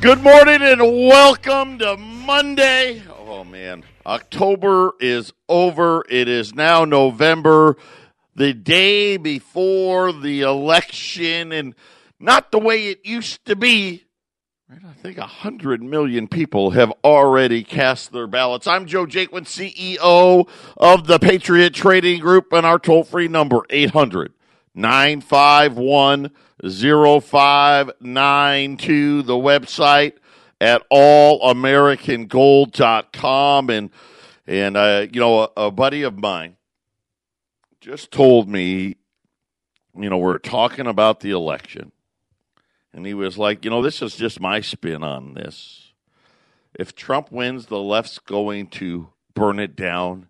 Good 0.00 0.22
morning 0.22 0.62
and 0.62 0.80
welcome 0.82 1.78
to 1.78 1.96
Monday. 1.96 3.02
Oh 3.18 3.44
man, 3.44 3.82
October 4.04 4.92
is 5.00 5.32
over. 5.48 6.04
It 6.08 6.28
is 6.28 6.54
now 6.54 6.84
November, 6.84 7.76
the 8.34 8.52
day 8.52 9.16
before 9.16 10.12
the 10.12 10.42
election, 10.42 11.50
and 11.50 11.74
not 12.20 12.52
the 12.52 12.58
way 12.58 12.88
it 12.88 13.06
used 13.06 13.44
to 13.46 13.56
be. 13.56 14.04
I 14.70 14.92
think 14.92 15.16
a 15.16 15.26
hundred 15.26 15.82
million 15.82 16.28
people 16.28 16.70
have 16.70 16.92
already 17.02 17.64
cast 17.64 18.12
their 18.12 18.26
ballots. 18.26 18.66
I'm 18.66 18.86
Joe 18.86 19.06
Jaquin, 19.06 19.44
CEO 19.44 20.48
of 20.76 21.06
the 21.06 21.18
Patriot 21.18 21.74
Trading 21.74 22.20
Group, 22.20 22.52
and 22.52 22.66
our 22.66 22.78
toll 22.78 23.02
free 23.02 23.28
number 23.28 23.62
800 23.70 24.32
951 24.76 26.30
0592. 26.62 29.22
The 29.22 29.32
website 29.32 30.12
at 30.60 30.86
allamericangold.com. 30.90 33.70
And, 33.70 33.90
and 34.46 34.76
uh, 34.76 35.06
you 35.10 35.20
know, 35.20 35.40
a, 35.40 35.48
a 35.56 35.70
buddy 35.70 36.02
of 36.02 36.18
mine 36.18 36.56
just 37.80 38.10
told 38.10 38.46
me, 38.48 38.96
you 39.96 40.10
know, 40.10 40.18
we're 40.18 40.36
talking 40.38 40.86
about 40.86 41.20
the 41.20 41.30
election. 41.30 41.92
And 42.92 43.06
he 43.06 43.14
was 43.14 43.38
like, 43.38 43.64
you 43.64 43.70
know, 43.70 43.82
this 43.82 44.02
is 44.02 44.16
just 44.16 44.40
my 44.40 44.60
spin 44.60 45.04
on 45.04 45.34
this. 45.34 45.92
If 46.74 46.94
Trump 46.94 47.30
wins, 47.30 47.66
the 47.66 47.78
left's 47.78 48.18
going 48.18 48.68
to 48.68 49.10
burn 49.34 49.58
it 49.58 49.76
down 49.76 50.28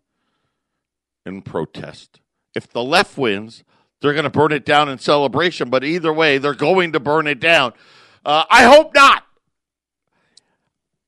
and 1.25 1.45
protest. 1.45 2.21
If 2.55 2.71
the 2.71 2.83
left 2.83 3.17
wins, 3.17 3.63
they're 4.01 4.13
going 4.13 4.25
to 4.25 4.31
burn 4.31 4.53
it 4.53 4.65
down 4.65 4.89
in 4.89 4.99
celebration. 4.99 5.71
But 5.71 5.85
either 5.85 6.13
way, 6.13 6.39
they're 6.39 6.55
going 6.55 6.93
to 6.93 7.01
burn 7.01 7.27
it 7.27 7.41
down. 7.41 7.73
Uh, 8.25 8.45
I 8.51 8.65
hope 8.65 8.95
not. 8.95 9.25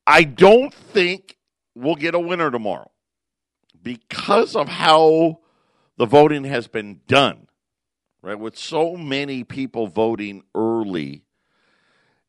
I 0.07 0.23
don't 0.23 0.73
think 0.73 1.37
we'll 1.75 1.95
get 1.95 2.15
a 2.15 2.19
winner 2.19 2.49
tomorrow 2.49 2.91
because 3.81 4.55
of 4.55 4.67
how 4.67 5.39
the 5.97 6.05
voting 6.05 6.45
has 6.45 6.67
been 6.67 7.01
done, 7.07 7.47
right? 8.21 8.39
With 8.39 8.57
so 8.57 8.95
many 8.95 9.43
people 9.43 9.87
voting 9.87 10.43
early. 10.55 11.23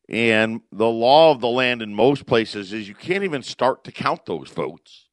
And 0.07 0.61
the 0.71 0.89
law 0.89 1.31
of 1.31 1.39
the 1.39 1.47
land 1.47 1.81
in 1.81 1.95
most 1.95 2.25
places 2.25 2.73
is 2.73 2.87
you 2.87 2.95
can't 2.95 3.23
even 3.23 3.41
start 3.43 3.83
to 3.85 3.91
count 3.91 4.25
those 4.25 4.49
votes, 4.49 5.07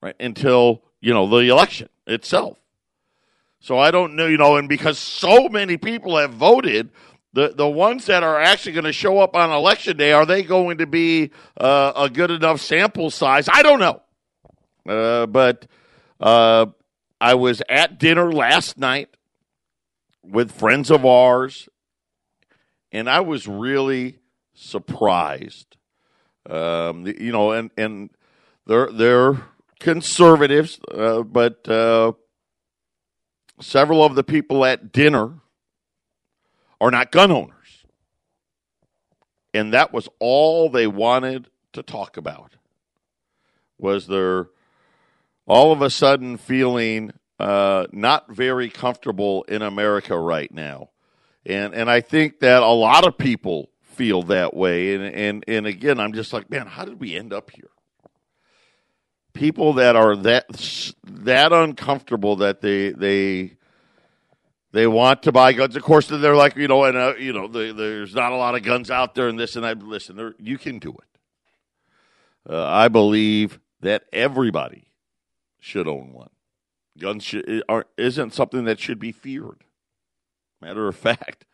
right? 0.00 0.14
Until, 0.20 0.84
you 1.00 1.12
know, 1.12 1.28
the 1.28 1.48
election 1.48 1.88
itself. 2.06 2.61
So 3.62 3.78
I 3.78 3.92
don't 3.92 4.16
know, 4.16 4.26
you 4.26 4.38
know, 4.38 4.56
and 4.56 4.68
because 4.68 4.98
so 4.98 5.48
many 5.48 5.76
people 5.76 6.18
have 6.18 6.32
voted, 6.32 6.90
the 7.32 7.54
the 7.54 7.68
ones 7.68 8.06
that 8.06 8.24
are 8.24 8.40
actually 8.40 8.72
going 8.72 8.86
to 8.86 8.92
show 8.92 9.20
up 9.20 9.36
on 9.36 9.50
election 9.52 9.96
day 9.96 10.12
are 10.12 10.26
they 10.26 10.42
going 10.42 10.78
to 10.78 10.86
be 10.86 11.30
uh, 11.56 11.92
a 11.94 12.10
good 12.10 12.32
enough 12.32 12.60
sample 12.60 13.08
size? 13.08 13.48
I 13.48 13.62
don't 13.62 13.78
know, 13.78 14.02
uh, 14.88 15.26
but 15.26 15.68
uh, 16.18 16.66
I 17.20 17.34
was 17.34 17.62
at 17.68 18.00
dinner 18.00 18.32
last 18.32 18.78
night 18.78 19.16
with 20.24 20.50
friends 20.50 20.90
of 20.90 21.06
ours, 21.06 21.68
and 22.90 23.08
I 23.08 23.20
was 23.20 23.46
really 23.46 24.18
surprised. 24.54 25.76
Um, 26.50 27.06
you 27.06 27.30
know, 27.30 27.52
and 27.52 27.70
and 27.78 28.10
they're 28.66 28.90
they're 28.90 29.40
conservatives, 29.78 30.80
uh, 30.92 31.22
but 31.22 31.68
uh, 31.68 32.12
several 33.62 34.04
of 34.04 34.14
the 34.14 34.24
people 34.24 34.64
at 34.64 34.92
dinner 34.92 35.40
are 36.80 36.90
not 36.90 37.12
gun 37.12 37.30
owners. 37.30 37.84
And 39.54 39.72
that 39.72 39.92
was 39.92 40.08
all 40.18 40.68
they 40.68 40.86
wanted 40.86 41.48
to 41.72 41.82
talk 41.82 42.16
about. 42.16 42.56
Was 43.78 44.06
their 44.06 44.48
all 45.46 45.72
of 45.72 45.82
a 45.82 45.90
sudden 45.90 46.36
feeling 46.36 47.12
uh, 47.38 47.86
not 47.92 48.30
very 48.30 48.68
comfortable 48.68 49.42
in 49.44 49.62
America 49.62 50.16
right 50.16 50.52
now. 50.52 50.90
And 51.44 51.74
and 51.74 51.90
I 51.90 52.00
think 52.00 52.40
that 52.40 52.62
a 52.62 52.70
lot 52.70 53.06
of 53.06 53.18
people 53.18 53.70
feel 53.80 54.22
that 54.24 54.54
way. 54.54 54.94
And 54.94 55.04
and 55.04 55.44
and 55.48 55.66
again, 55.66 55.98
I'm 55.98 56.12
just 56.12 56.32
like, 56.32 56.48
man, 56.50 56.66
how 56.66 56.84
did 56.84 57.00
we 57.00 57.16
end 57.16 57.32
up 57.32 57.50
here? 57.50 57.71
People 59.32 59.74
that 59.74 59.96
are 59.96 60.16
that 60.16 60.84
that 61.04 61.52
uncomfortable 61.52 62.36
that 62.36 62.60
they 62.60 62.90
they 62.90 63.56
they 64.72 64.86
want 64.86 65.22
to 65.24 65.32
buy 65.32 65.52
guns. 65.52 65.76
Of 65.76 65.82
course, 65.82 66.08
they're 66.08 66.36
like 66.36 66.56
you 66.56 66.68
know, 66.68 66.84
and 66.84 66.96
uh, 66.96 67.14
you 67.18 67.32
know, 67.32 67.46
the, 67.46 67.72
there's 67.72 68.14
not 68.14 68.32
a 68.32 68.36
lot 68.36 68.54
of 68.54 68.62
guns 68.62 68.90
out 68.90 69.14
there, 69.14 69.28
and 69.28 69.38
this 69.38 69.56
and 69.56 69.64
that. 69.64 69.82
Listen, 69.82 70.34
you 70.38 70.58
can 70.58 70.78
do 70.78 70.90
it. 70.90 72.52
Uh, 72.52 72.66
I 72.66 72.88
believe 72.88 73.60
that 73.80 74.04
everybody 74.12 74.86
should 75.60 75.86
own 75.86 76.12
one. 76.12 76.30
Guns 76.98 77.24
should, 77.24 77.62
are, 77.68 77.86
isn't 77.96 78.34
something 78.34 78.64
that 78.64 78.80
should 78.80 78.98
be 78.98 79.12
feared. 79.12 79.64
Matter 80.60 80.88
of 80.88 80.96
fact, 80.96 81.44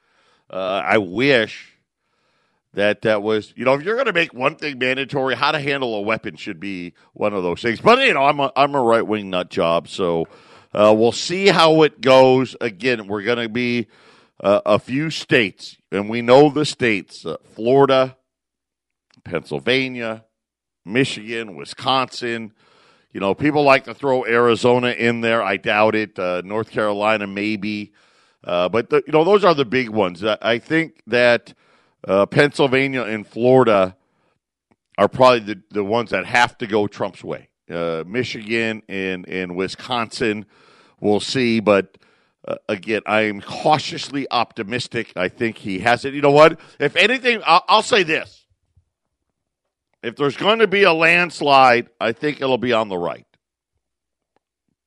uh, 0.50 0.82
I 0.84 0.98
wish 0.98 1.77
that 2.78 3.02
that 3.02 3.22
was 3.22 3.52
you 3.56 3.64
know 3.64 3.74
if 3.74 3.82
you're 3.82 3.96
going 3.96 4.06
to 4.06 4.12
make 4.12 4.32
one 4.32 4.54
thing 4.54 4.78
mandatory, 4.78 5.34
how 5.34 5.50
to 5.50 5.58
handle 5.58 5.96
a 5.96 6.00
weapon 6.00 6.36
should 6.36 6.60
be 6.60 6.94
one 7.12 7.34
of 7.34 7.42
those 7.42 7.60
things. 7.60 7.80
But 7.80 7.98
you 8.06 8.14
know, 8.14 8.22
I'm 8.22 8.38
a, 8.38 8.52
I'm 8.54 8.74
a 8.74 8.80
right 8.80 9.06
wing 9.06 9.30
nut 9.30 9.50
job, 9.50 9.88
so 9.88 10.28
uh, 10.72 10.94
we'll 10.96 11.12
see 11.12 11.48
how 11.48 11.82
it 11.82 12.00
goes. 12.00 12.54
Again, 12.60 13.08
we're 13.08 13.22
going 13.22 13.38
to 13.38 13.48
be 13.48 13.88
uh, 14.40 14.60
a 14.64 14.78
few 14.78 15.10
states, 15.10 15.76
and 15.90 16.08
we 16.08 16.22
know 16.22 16.50
the 16.50 16.64
states: 16.64 17.26
uh, 17.26 17.38
Florida, 17.54 18.16
Pennsylvania, 19.24 20.24
Michigan, 20.84 21.56
Wisconsin. 21.56 22.52
You 23.12 23.18
know, 23.18 23.34
people 23.34 23.64
like 23.64 23.84
to 23.84 23.94
throw 23.94 24.24
Arizona 24.24 24.90
in 24.90 25.20
there. 25.20 25.42
I 25.42 25.56
doubt 25.56 25.96
it. 25.96 26.16
Uh, 26.16 26.42
North 26.44 26.70
Carolina, 26.70 27.26
maybe. 27.26 27.92
Uh, 28.44 28.68
but 28.68 28.90
the, 28.90 29.02
you 29.04 29.12
know, 29.12 29.24
those 29.24 29.44
are 29.44 29.54
the 29.54 29.64
big 29.64 29.88
ones. 29.88 30.22
I 30.22 30.60
think 30.60 31.02
that 31.08 31.54
uh, 32.06 32.26
Pennsylvania 32.26 33.02
and 33.02 33.26
Florida 33.26 33.96
are 34.96 35.08
probably 35.08 35.40
the, 35.40 35.62
the 35.70 35.84
ones 35.84 36.10
that 36.10 36.26
have 36.26 36.58
to 36.58 36.66
go 36.66 36.86
Trump's 36.86 37.24
way. 37.24 37.48
Uh, 37.70 38.02
Michigan 38.06 38.82
and, 38.88 39.28
and 39.28 39.56
Wisconsin, 39.56 40.46
we'll 41.00 41.20
see. 41.20 41.60
But 41.60 41.98
uh, 42.46 42.56
again, 42.68 43.02
I 43.06 43.22
am 43.22 43.40
cautiously 43.40 44.26
optimistic. 44.30 45.12
I 45.16 45.28
think 45.28 45.58
he 45.58 45.80
has 45.80 46.04
it. 46.04 46.14
You 46.14 46.20
know 46.20 46.30
what? 46.30 46.58
If 46.80 46.96
anything, 46.96 47.42
I'll, 47.44 47.64
I'll 47.68 47.82
say 47.82 48.02
this. 48.02 48.46
If 50.02 50.16
there's 50.16 50.36
going 50.36 50.60
to 50.60 50.68
be 50.68 50.84
a 50.84 50.92
landslide, 50.92 51.88
I 52.00 52.12
think 52.12 52.40
it'll 52.40 52.58
be 52.58 52.72
on 52.72 52.88
the 52.88 52.98
right. 52.98 53.26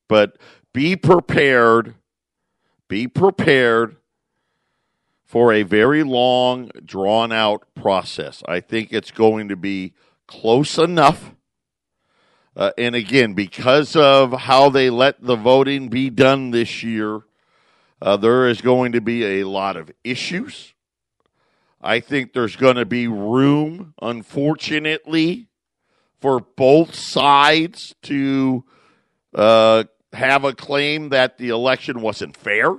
But 0.08 0.38
be 0.72 0.96
prepared. 0.96 1.94
Be 2.88 3.06
prepared 3.06 3.96
for 5.32 5.50
a 5.50 5.62
very 5.62 6.02
long, 6.02 6.70
drawn 6.84 7.32
out 7.32 7.64
process. 7.74 8.42
I 8.46 8.60
think 8.60 8.92
it's 8.92 9.10
going 9.10 9.48
to 9.48 9.56
be 9.56 9.94
close 10.26 10.76
enough. 10.76 11.32
Uh, 12.54 12.72
and 12.76 12.94
again, 12.94 13.32
because 13.32 13.96
of 13.96 14.34
how 14.34 14.68
they 14.68 14.90
let 14.90 15.24
the 15.24 15.34
voting 15.34 15.88
be 15.88 16.10
done 16.10 16.50
this 16.50 16.82
year, 16.82 17.22
uh, 18.02 18.18
there 18.18 18.46
is 18.46 18.60
going 18.60 18.92
to 18.92 19.00
be 19.00 19.40
a 19.40 19.44
lot 19.48 19.78
of 19.78 19.90
issues. 20.04 20.74
I 21.80 22.00
think 22.00 22.34
there's 22.34 22.56
going 22.56 22.76
to 22.76 22.84
be 22.84 23.08
room, 23.08 23.94
unfortunately, 24.02 25.48
for 26.20 26.40
both 26.40 26.94
sides 26.94 27.94
to 28.02 28.64
uh, 29.34 29.84
have 30.12 30.44
a 30.44 30.52
claim 30.52 31.08
that 31.08 31.38
the 31.38 31.48
election 31.48 32.02
wasn't 32.02 32.36
fair. 32.36 32.76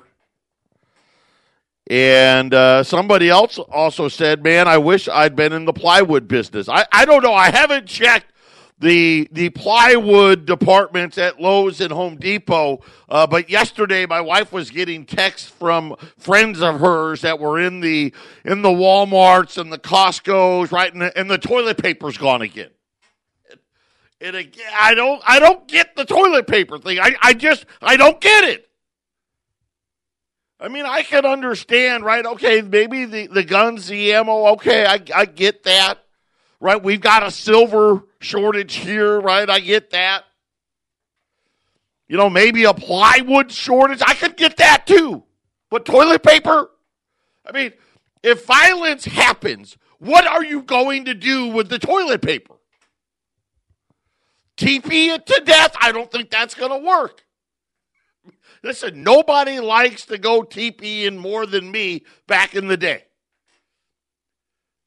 And 1.89 2.53
uh, 2.53 2.83
somebody 2.83 3.29
else 3.29 3.59
also 3.59 4.07
said, 4.07 4.41
"Man, 4.43 4.67
I 4.67 4.77
wish 4.77 5.09
I'd 5.09 5.35
been 5.35 5.51
in 5.51 5.65
the 5.65 5.73
plywood 5.73 6.27
business." 6.27 6.69
I, 6.69 6.85
I 6.91 7.05
don't 7.05 7.23
know. 7.23 7.33
I 7.33 7.51
haven't 7.51 7.87
checked 7.87 8.31
the 8.79 9.27
the 9.31 9.49
plywood 9.49 10.45
departments 10.45 11.17
at 11.17 11.41
Lowe's 11.41 11.81
and 11.81 11.91
Home 11.91 12.15
Depot. 12.15 12.81
Uh, 13.09 13.27
but 13.27 13.49
yesterday, 13.49 14.05
my 14.05 14.21
wife 14.21 14.51
was 14.51 14.69
getting 14.69 15.05
texts 15.05 15.49
from 15.49 15.95
friends 16.17 16.61
of 16.61 16.79
hers 16.79 17.21
that 17.21 17.39
were 17.39 17.59
in 17.59 17.81
the 17.81 18.13
in 18.45 18.61
the 18.61 18.69
WalMarts 18.69 19.57
and 19.57 19.71
the 19.71 19.79
Costco's, 19.79 20.71
right? 20.71 20.91
And 20.91 21.01
the, 21.01 21.17
and 21.17 21.29
the 21.29 21.37
toilet 21.37 21.77
paper's 21.77 22.17
gone 22.17 22.41
again. 22.41 22.69
And 24.21 24.37
again, 24.37 24.71
I 24.79 24.93
don't 24.93 25.21
I 25.25 25.39
don't 25.39 25.67
get 25.67 25.97
the 25.97 26.05
toilet 26.05 26.47
paper 26.47 26.77
thing. 26.77 26.99
I, 26.99 27.15
I 27.21 27.33
just 27.33 27.65
I 27.81 27.97
don't 27.97 28.21
get 28.21 28.45
it. 28.45 28.69
I 30.63 30.69
mean, 30.69 30.85
I 30.85 31.01
can 31.01 31.25
understand, 31.25 32.05
right? 32.05 32.25
Okay, 32.25 32.61
maybe 32.61 33.03
the, 33.03 33.27
the 33.27 33.43
guns, 33.43 33.87
the 33.87 34.13
ammo, 34.13 34.47
okay, 34.53 34.85
I, 34.85 35.01
I 35.13 35.25
get 35.25 35.63
that, 35.63 35.97
right? 36.61 36.81
We've 36.81 37.01
got 37.01 37.21
a 37.21 37.31
silver 37.31 38.05
shortage 38.21 38.75
here, 38.75 39.19
right? 39.19 39.49
I 39.49 39.59
get 39.59 39.89
that. 39.89 40.23
You 42.07 42.15
know, 42.15 42.29
maybe 42.29 42.63
a 42.63 42.73
plywood 42.73 43.51
shortage, 43.51 44.01
I 44.07 44.13
could 44.13 44.37
get 44.37 44.55
that 44.57 44.87
too. 44.87 45.23
But 45.69 45.83
toilet 45.83 46.23
paper? 46.23 46.69
I 47.45 47.51
mean, 47.51 47.73
if 48.23 48.45
violence 48.45 49.03
happens, 49.03 49.77
what 49.99 50.25
are 50.25 50.45
you 50.45 50.61
going 50.61 51.05
to 51.05 51.13
do 51.13 51.47
with 51.47 51.67
the 51.67 51.79
toilet 51.79 52.21
paper? 52.21 52.55
TP 54.55 55.13
it 55.13 55.25
to 55.25 55.41
death? 55.43 55.75
I 55.81 55.91
don't 55.91 56.09
think 56.09 56.29
that's 56.29 56.55
going 56.55 56.71
to 56.71 56.87
work. 56.87 57.25
Listen, 58.63 59.03
nobody 59.03 59.59
likes 59.59 60.05
to 60.05 60.17
go 60.17 60.41
TP 60.41 61.03
in 61.03 61.17
more 61.17 61.45
than 61.45 61.69
me 61.69 62.03
back 62.27 62.55
in 62.55 62.67
the 62.67 62.77
day. 62.77 63.03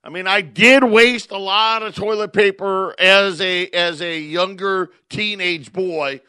I 0.02 0.08
mean, 0.08 0.26
I 0.28 0.40
did 0.40 0.84
waste 0.84 1.32
a 1.32 1.38
lot 1.38 1.82
of 1.82 1.94
toilet 1.94 2.32
paper 2.32 2.94
as 2.98 3.40
a 3.40 3.66
as 3.70 4.00
a 4.00 4.20
younger 4.20 4.90
teenage 5.10 5.72
boy 5.72 6.20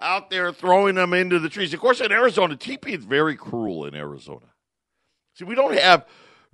out 0.00 0.30
there 0.30 0.52
throwing 0.52 0.96
them 0.96 1.12
into 1.12 1.38
the 1.38 1.48
trees. 1.48 1.72
Of 1.72 1.80
course, 1.80 2.00
in 2.00 2.10
Arizona, 2.10 2.56
TP 2.56 2.98
is 2.98 3.04
very 3.04 3.36
cruel 3.36 3.86
in 3.86 3.94
Arizona. 3.94 4.46
See, 5.34 5.44
we 5.44 5.54
don't 5.54 5.78
have 5.78 6.06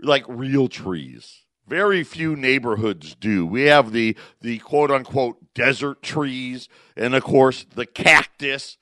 like 0.03 0.25
real 0.29 0.69
trees. 0.69 1.45
Very 1.67 2.05
few 2.05 2.37
neighborhoods 2.37 3.15
do. 3.15 3.47
We 3.47 3.63
have 3.63 3.93
the 3.93 4.17
the 4.43 4.59
quote 4.59 4.91
unquote 4.91 5.55
desert 5.55 6.03
trees, 6.03 6.69
and 6.95 7.15
of 7.15 7.25
course 7.25 7.65
the 7.75 7.87
cactus, 7.87 8.77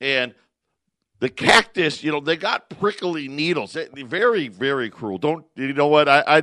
and 0.00 0.34
the 1.20 1.28
cactus. 1.28 2.02
You 2.02 2.12
know, 2.12 2.20
they 2.20 2.36
got 2.36 2.68
prickly 2.68 3.28
needles. 3.28 3.76
very 3.94 4.48
very 4.48 4.90
cruel. 4.90 5.18
Don't 5.18 5.44
you 5.56 5.72
know 5.72 5.88
what 5.88 6.08
I. 6.08 6.24
I 6.26 6.42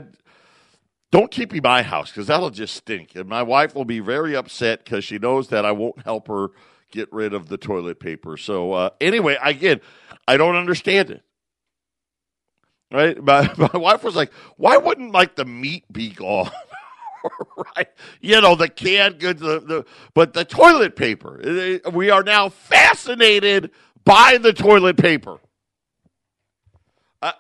don't 1.12 1.30
keep 1.30 1.52
me 1.52 1.60
my 1.60 1.84
house 1.84 2.10
because 2.10 2.28
that'll 2.28 2.50
just 2.50 2.74
stink. 2.76 3.16
And 3.16 3.28
my 3.28 3.44
wife 3.44 3.76
will 3.76 3.86
be 3.86 4.00
very 4.00 4.36
upset 4.36 4.84
because 4.84 5.04
she 5.04 5.20
knows 5.20 5.50
that 5.50 5.66
I 5.66 5.74
won't 5.74 6.02
help 6.04 6.28
her 6.30 6.52
get 6.92 7.12
rid 7.12 7.34
of 7.34 7.50
the 7.50 7.58
toilet 7.58 8.00
paper. 8.00 8.38
So, 8.38 8.74
uh, 8.74 8.90
anyway, 9.02 9.38
again, 9.44 9.82
I 10.28 10.38
don't 10.38 10.56
understand 10.56 11.10
it. 11.10 11.24
Right? 12.92 13.22
My, 13.22 13.54
my 13.58 13.78
wife 13.78 14.04
was 14.04 14.16
like, 14.16 14.32
why 14.58 14.78
wouldn't 14.78 15.12
like 15.12 15.36
the 15.36 15.46
meat 15.46 15.84
be 15.92 16.10
gone? 16.10 16.52
right? 17.76 17.88
You 18.22 18.40
know, 18.42 18.56
the 18.56 18.70
canned 18.70 19.20
goods, 19.20 19.42
the, 19.42 19.60
the, 19.60 19.86
but 20.14 20.34
the 20.34 20.46
toilet 20.46 20.96
paper. 20.96 21.82
We 21.92 22.10
are 22.10 22.24
now 22.24 22.50
fascinated 22.50 23.72
by 24.04 24.38
the 24.38 24.54
toilet 24.54 24.98
paper. 24.98 25.40
Uh, 27.22 27.32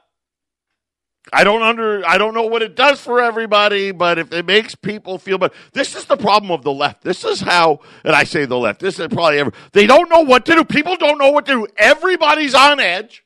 I 1.33 1.43
don't 1.43 1.61
under 1.61 2.05
I 2.05 2.17
don't 2.17 2.33
know 2.33 2.43
what 2.43 2.61
it 2.61 2.75
does 2.75 3.01
for 3.01 3.21
everybody, 3.21 3.91
but 3.91 4.17
if 4.17 4.31
it 4.31 4.45
makes 4.45 4.75
people 4.75 5.17
feel 5.17 5.37
better, 5.37 5.53
this 5.73 5.95
is 5.95 6.05
the 6.05 6.17
problem 6.17 6.51
of 6.51 6.63
the 6.63 6.73
left. 6.73 7.03
This 7.03 7.23
is 7.23 7.41
how, 7.41 7.79
and 8.03 8.15
I 8.15 8.23
say 8.23 8.45
the 8.45 8.57
left. 8.57 8.79
This 8.79 8.99
is 8.99 9.07
probably 9.07 9.39
ever. 9.39 9.53
They 9.71 9.87
don't 9.87 10.09
know 10.09 10.21
what 10.21 10.45
to 10.45 10.55
do. 10.55 10.63
People 10.63 10.95
don't 10.97 11.17
know 11.17 11.31
what 11.31 11.45
to 11.47 11.53
do. 11.53 11.67
Everybody's 11.77 12.53
on 12.53 12.79
edge. 12.79 13.23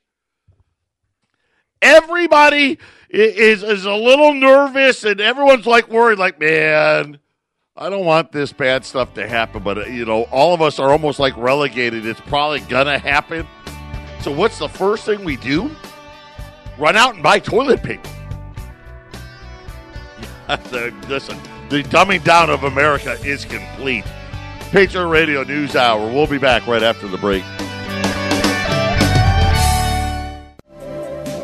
Everybody 1.82 2.78
is 3.10 3.62
is 3.62 3.84
a 3.84 3.94
little 3.94 4.34
nervous, 4.34 5.04
and 5.04 5.20
everyone's 5.20 5.66
like 5.66 5.88
worried. 5.88 6.18
Like, 6.18 6.40
man, 6.40 7.18
I 7.78 7.90
don't 7.90 8.06
want 8.06 8.32
this 8.32 8.52
bad 8.52 8.84
stuff 8.84 9.12
to 9.14 9.28
happen, 9.28 9.62
but 9.62 9.78
uh, 9.78 9.84
you 9.86 10.04
know, 10.04 10.22
all 10.24 10.54
of 10.54 10.62
us 10.62 10.78
are 10.78 10.90
almost 10.90 11.18
like 11.18 11.36
relegated. 11.36 12.06
It's 12.06 12.20
probably 12.22 12.60
gonna 12.60 12.98
happen. 12.98 13.46
So, 14.22 14.32
what's 14.32 14.58
the 14.58 14.68
first 14.68 15.04
thing 15.04 15.24
we 15.24 15.36
do? 15.36 15.70
run 16.78 16.96
out 16.96 17.14
and 17.14 17.22
buy 17.22 17.38
toilet 17.38 17.82
paper. 17.82 18.08
listen, 21.08 21.38
the 21.68 21.82
dumbing 21.84 22.22
down 22.22 22.50
of 22.50 22.64
America 22.64 23.18
is 23.24 23.44
complete. 23.44 24.04
Patriot 24.70 25.06
Radio 25.08 25.42
News 25.42 25.74
Hour. 25.76 26.06
We'll 26.12 26.26
be 26.26 26.38
back 26.38 26.66
right 26.66 26.82
after 26.82 27.08
the 27.08 27.18
break. 27.18 27.44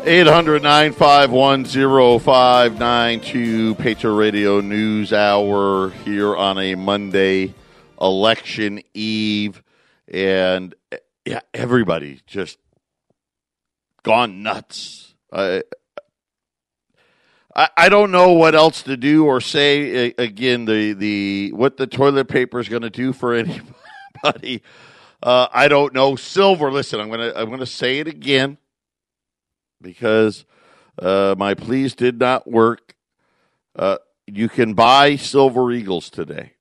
800 0.05 0.61
951 0.61 1.63
Patriot 3.75 4.13
Radio 4.13 4.59
News 4.59 5.13
Hour 5.13 5.91
here 5.91 6.35
on 6.35 6.57
a 6.57 6.75
Monday, 6.75 7.53
election 8.01 8.81
eve. 8.93 9.63
And 10.11 10.75
yeah, 11.25 11.39
everybody 11.53 12.19
just 12.27 12.57
gone 14.03 14.43
nuts 14.43 15.15
I, 17.55 17.69
I 17.77 17.87
don't 17.87 18.11
know 18.11 18.33
what 18.33 18.55
else 18.55 18.83
to 18.83 18.97
do 18.97 19.25
or 19.25 19.39
say. 19.39 20.13
Again, 20.17 20.65
the 20.65 20.91
the 20.93 21.53
what 21.53 21.77
the 21.77 21.87
toilet 21.87 22.27
paper 22.27 22.59
is 22.59 22.67
going 22.67 22.81
to 22.81 22.89
do 22.89 23.13
for 23.13 23.33
anybody, 24.23 24.63
uh, 25.21 25.47
I 25.53 25.69
don't 25.69 25.93
know. 25.93 26.17
Silver. 26.17 26.71
Listen, 26.71 26.99
I'm 26.99 27.09
gonna 27.09 27.31
I'm 27.35 27.49
gonna 27.49 27.65
say 27.65 27.99
it 27.99 28.07
again 28.07 28.57
because 29.83 30.45
uh, 30.97 31.35
my 31.37 31.53
pleas 31.53 31.93
did 31.93 32.19
not 32.19 32.49
work. 32.49 32.95
Uh, 33.75 33.97
you 34.25 34.49
can 34.49 34.73
buy 34.73 35.15
silver 35.15 35.71
eagles 35.71 36.09
today. 36.09 36.53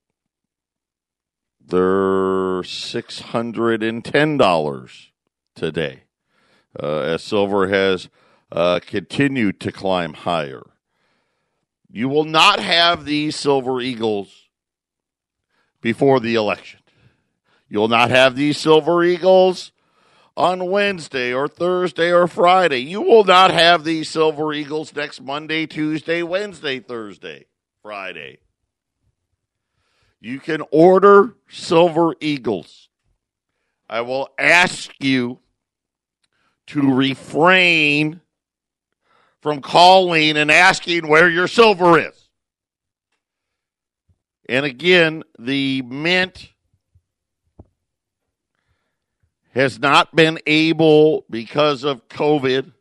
They're 1.65 2.63
six 2.65 3.21
hundred 3.21 3.83
and 3.83 4.05
ten 4.05 4.37
dollars 4.37 5.13
today, 5.55 6.03
uh, 6.79 7.01
as 7.01 7.23
silver 7.23 7.69
has 7.69 8.11
uh, 8.53 8.81
continue 8.85 9.53
to 9.53 9.73
climb 9.73 10.13
higher. 10.13 10.63
You 11.91 12.09
will 12.09 12.25
not 12.25 12.59
have 12.59 13.05
these 13.05 13.37
Silver 13.37 13.81
Eagles 13.81 14.49
before 15.83 16.21
the 16.21 16.35
election. 16.35 16.81
You'll 17.69 17.89
not 17.89 18.11
have 18.11 18.37
these 18.37 18.59
Silver 18.59 19.05
Eagles 19.05 19.72
on 20.37 20.71
Wednesday 20.71 21.33
or 21.33 21.49
Thursday 21.49 22.13
or 22.13 22.27
Friday. 22.27 22.81
You 22.81 23.03
will 23.03 23.25
not 23.25 23.51
have 23.51 23.85
these 23.85 24.09
Silver 24.09 24.53
Eagles 24.53 24.95
next 24.95 25.21
Monday, 25.21 25.67
Tuesday, 25.67 26.23
Wednesday, 26.23 26.81
Thursday, 26.81 27.47
Friday. 27.83 28.39
You 30.21 30.39
can 30.39 30.63
order 30.71 31.35
Silver 31.49 32.15
Eagles. 32.21 32.89
I 33.91 34.03
will 34.03 34.29
ask 34.39 34.91
you 35.01 35.41
to 36.69 36.95
refrain 36.95 38.21
from 39.41 39.61
calling 39.61 40.37
and 40.37 40.51
asking 40.51 41.09
where 41.09 41.29
your 41.29 41.49
silver 41.49 41.99
is. 41.99 42.29
And 44.49 44.65
again, 44.65 45.25
the 45.39 45.83
mint 45.83 46.52
has 49.55 49.79
not 49.79 50.15
been 50.15 50.39
able, 50.47 51.25
because 51.31 51.85
of 51.85 52.09
COVID, 52.09 52.73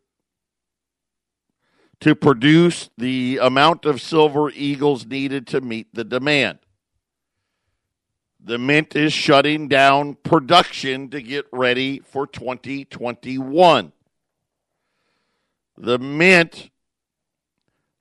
to 2.00 2.16
produce 2.16 2.90
the 2.98 3.40
amount 3.42 3.86
of 3.86 4.02
silver 4.02 4.50
eagles 4.50 5.06
needed 5.06 5.48
to 5.48 5.62
meet 5.62 5.94
the 5.94 6.04
demand. 6.04 6.60
The 8.44 8.58
mint 8.58 8.96
is 8.96 9.14
shutting 9.14 9.68
down 9.68 10.16
production 10.24 11.10
to 11.10 11.22
get 11.22 11.46
ready 11.52 12.00
for 12.00 12.26
2021. 12.26 13.92
The 15.78 16.00
Mint 16.00 16.70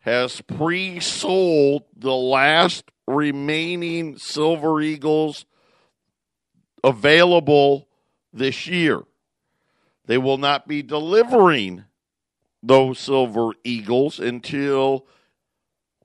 has 0.01 0.41
pre 0.41 1.01
sold 1.01 1.85
the 1.97 2.15
last 2.15 2.91
remaining 3.07 4.19
Silver 4.19 4.81
Eagles 4.81 5.45
available 6.83 7.89
this 8.33 8.67
year. 8.67 9.03
They 10.07 10.19
will 10.19 10.39
not 10.39 10.67
be 10.67 10.83
delivering 10.83 11.85
those 12.63 12.99
Silver 12.99 13.53
Eagles 13.65 14.19
until 14.19 15.07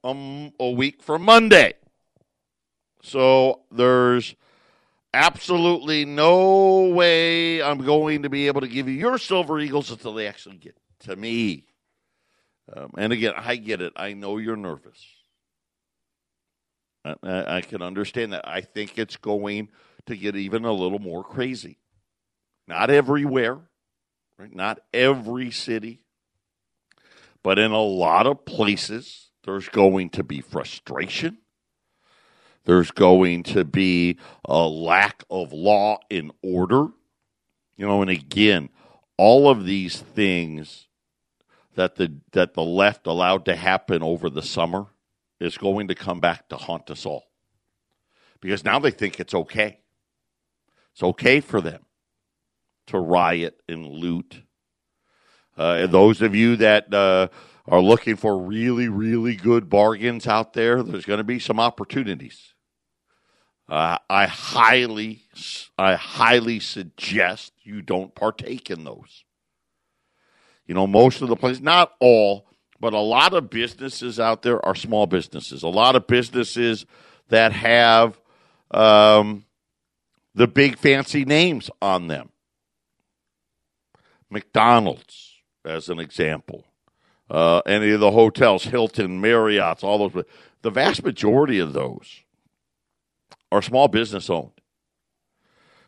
um, 0.03 0.53
a 0.59 0.69
week 0.69 1.01
from 1.01 1.23
Monday. 1.23 1.73
So 3.01 3.61
there's 3.71 4.35
absolutely 5.13 6.05
no 6.05 6.89
way 6.89 7.61
I'm 7.61 7.79
going 7.79 8.23
to 8.23 8.29
be 8.29 8.47
able 8.47 8.61
to 8.61 8.67
give 8.67 8.87
you 8.87 8.95
your 8.95 9.17
Silver 9.17 9.59
Eagles 9.59 9.91
until 9.91 10.13
they 10.13 10.27
actually 10.27 10.57
get 10.57 10.77
to 10.99 11.15
me. 11.15 11.65
Um, 12.73 12.91
and 12.97 13.13
again, 13.13 13.33
I 13.37 13.55
get 13.57 13.81
it. 13.81 13.93
I 13.95 14.13
know 14.13 14.37
you're 14.37 14.55
nervous. 14.55 15.03
I, 17.05 17.57
I, 17.57 17.61
can 17.61 17.83
understand 17.83 18.33
that. 18.33 18.47
I 18.47 18.61
think 18.61 18.97
it's 18.97 19.17
going 19.17 19.69
to 20.07 20.17
get 20.17 20.35
even 20.35 20.65
a 20.65 20.73
little 20.73 20.97
more 20.97 21.23
crazy. 21.23 21.77
Not 22.67 22.89
everywhere, 22.89 23.59
right? 24.39 24.53
Not 24.53 24.79
every 24.93 25.51
city, 25.51 26.01
but 27.43 27.59
in 27.59 27.71
a 27.71 27.81
lot 27.81 28.25
of 28.25 28.45
places, 28.45 29.29
there's 29.43 29.69
going 29.69 30.09
to 30.11 30.23
be 30.23 30.41
frustration. 30.41 31.37
There's 32.65 32.89
going 32.89 33.43
to 33.43 33.63
be 33.63 34.17
a 34.43 34.61
lack 34.61 35.23
of 35.29 35.53
law 35.53 35.99
and 36.09 36.31
order. 36.41 36.87
You 37.77 37.85
know, 37.85 38.01
and 38.01 38.09
again, 38.09 38.69
all 39.17 39.47
of 39.49 39.65
these 39.65 39.99
things 39.99 40.87
that 41.75 41.95
the 41.95 42.13
that 42.31 42.55
the 42.55 42.63
left 42.63 43.05
allowed 43.05 43.45
to 43.45 43.55
happen 43.55 44.01
over 44.01 44.29
the 44.29 44.41
summer 44.41 44.87
is 45.39 45.57
going 45.57 45.89
to 45.89 45.95
come 45.95 46.19
back 46.19 46.49
to 46.49 46.55
haunt 46.55 46.89
us 46.89 47.05
all. 47.05 47.25
Because 48.41 48.63
now 48.63 48.79
they 48.79 48.91
think 48.91 49.19
it's 49.19 49.35
okay. 49.35 49.81
It's 50.93 51.03
okay 51.03 51.41
for 51.41 51.61
them 51.61 51.85
to 52.87 52.99
riot 52.99 53.61
and 53.67 53.85
loot. 53.85 54.41
Uh, 55.57 55.77
and 55.79 55.91
those 55.91 56.21
of 56.21 56.35
you 56.35 56.55
that 56.57 56.93
uh, 56.93 57.27
are 57.67 57.81
looking 57.81 58.15
for 58.15 58.37
really, 58.37 58.89
really 58.89 59.35
good 59.35 59.69
bargains 59.69 60.27
out 60.27 60.53
there, 60.53 60.83
there's 60.83 61.05
going 61.05 61.19
to 61.19 61.23
be 61.23 61.39
some 61.39 61.59
opportunities. 61.59 62.53
Uh, 63.67 63.97
I 64.09 64.27
highly, 64.27 65.23
I 65.77 65.95
highly 65.95 66.59
suggest 66.59 67.53
you 67.63 67.81
don't 67.81 68.13
partake 68.13 68.69
in 68.69 68.83
those. 68.83 69.23
You 70.67 70.75
know, 70.75 70.85
most 70.85 71.21
of 71.21 71.29
the 71.29 71.35
places, 71.35 71.61
not 71.61 71.93
all, 71.99 72.47
but 72.79 72.93
a 72.93 72.99
lot 72.99 73.33
of 73.33 73.49
businesses 73.49 74.19
out 74.19 74.41
there 74.41 74.63
are 74.63 74.75
small 74.75 75.07
businesses. 75.07 75.63
A 75.63 75.67
lot 75.67 75.95
of 75.95 76.05
businesses 76.07 76.85
that 77.29 77.53
have 77.53 78.19
um, 78.71 79.45
the 80.35 80.47
big 80.47 80.77
fancy 80.77 81.25
names 81.25 81.71
on 81.81 82.07
them. 82.07 82.29
McDonald's, 84.29 85.33
as 85.63 85.89
an 85.89 85.99
example, 85.99 86.65
uh, 87.29 87.59
any 87.65 87.91
of 87.91 87.99
the 87.99 88.11
hotels, 88.11 88.65
Hilton, 88.65 89.19
Marriott's, 89.21 89.83
all 89.83 90.09
those. 90.09 90.25
The 90.61 90.71
vast 90.71 91.03
majority 91.03 91.59
of 91.59 91.73
those 91.73 92.21
are 93.51 93.61
small 93.61 93.87
business 93.87 94.29
owned. 94.29 94.51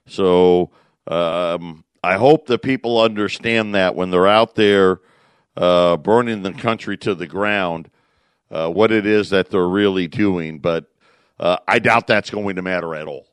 So 0.06 0.72
um, 1.08 1.84
I 2.04 2.16
hope 2.16 2.48
that 2.48 2.62
people 2.62 3.02
understand 3.02 3.76
that 3.76 3.96
when 3.96 4.10
they're 4.12 4.28
out 4.28 4.56
there 4.56 5.02
uh, 5.56 5.98
burning 5.98 6.44
the 6.44 6.54
country 6.54 6.98
to 6.98 7.16
the 7.16 7.28
ground, 7.28 7.90
uh, 8.50 8.70
what 8.70 8.92
it 8.92 9.06
is 9.06 9.30
that 9.32 9.50
they're 9.50 9.68
really 9.68 10.08
doing. 10.08 10.60
But 10.60 10.86
uh, 11.40 11.58
I 11.68 11.80
doubt 11.80 12.08
that's 12.08 12.30
going 12.30 12.56
to 12.56 12.62
matter 12.62 12.96
at 12.96 13.08
all. 13.08 13.28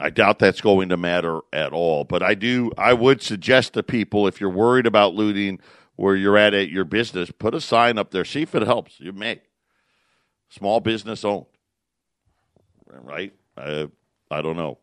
I 0.00 0.10
doubt 0.10 0.38
that's 0.38 0.60
going 0.60 0.90
to 0.90 0.96
matter 0.96 1.40
at 1.52 1.72
all. 1.72 2.04
But 2.04 2.22
I 2.22 2.34
do. 2.34 2.70
I 2.78 2.92
would 2.92 3.22
suggest 3.22 3.74
to 3.74 3.82
people 3.82 4.26
if 4.26 4.40
you're 4.40 4.50
worried 4.50 4.86
about 4.86 5.14
looting 5.14 5.60
where 5.96 6.14
you're 6.14 6.38
at 6.38 6.54
at 6.54 6.70
your 6.70 6.84
business, 6.84 7.30
put 7.30 7.54
a 7.54 7.60
sign 7.60 7.98
up 7.98 8.12
there. 8.12 8.24
See 8.24 8.42
if 8.42 8.54
it 8.54 8.62
helps. 8.62 9.00
You 9.00 9.12
may. 9.12 9.40
Small 10.48 10.80
business 10.80 11.24
owned. 11.24 11.46
Right? 12.86 13.34
I, 13.56 13.88
I 14.30 14.40
don't 14.40 14.56
know. 14.56 14.78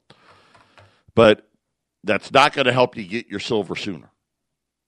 But 1.15 1.47
that's 2.03 2.31
not 2.31 2.53
going 2.53 2.65
to 2.65 2.73
help 2.73 2.97
you 2.97 3.05
get 3.05 3.27
your 3.27 3.39
silver 3.39 3.75
sooner. 3.75 4.11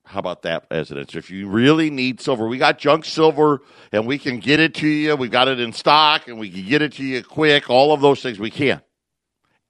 How 0.03 0.19
about 0.19 0.43
that 0.43 0.67
is? 0.72 0.91
If 0.91 1.31
you 1.31 1.50
really 1.50 1.89
need 1.89 2.22
silver, 2.22 2.48
we 2.48 2.57
got 2.57 2.77
junk 2.77 3.03
silver 3.03 3.62
and 3.91 4.05
we 4.07 4.17
can 4.17 4.39
get 4.39 4.60
it 4.60 4.74
to 4.75 4.88
you. 4.88 5.15
We've 5.15 5.31
got 5.31 5.48
it 5.48 5.60
in 5.60 5.74
stock 5.74 6.27
and 6.27 6.39
we 6.39 6.50
can 6.50 6.65
get 6.65 6.81
it 6.81 6.93
to 6.93 7.03
you 7.03 7.24
quick. 7.24 7.69
All 7.69 7.93
of 7.93 8.00
those 8.00 8.22
things 8.22 8.39
we 8.39 8.51
can. 8.51 8.81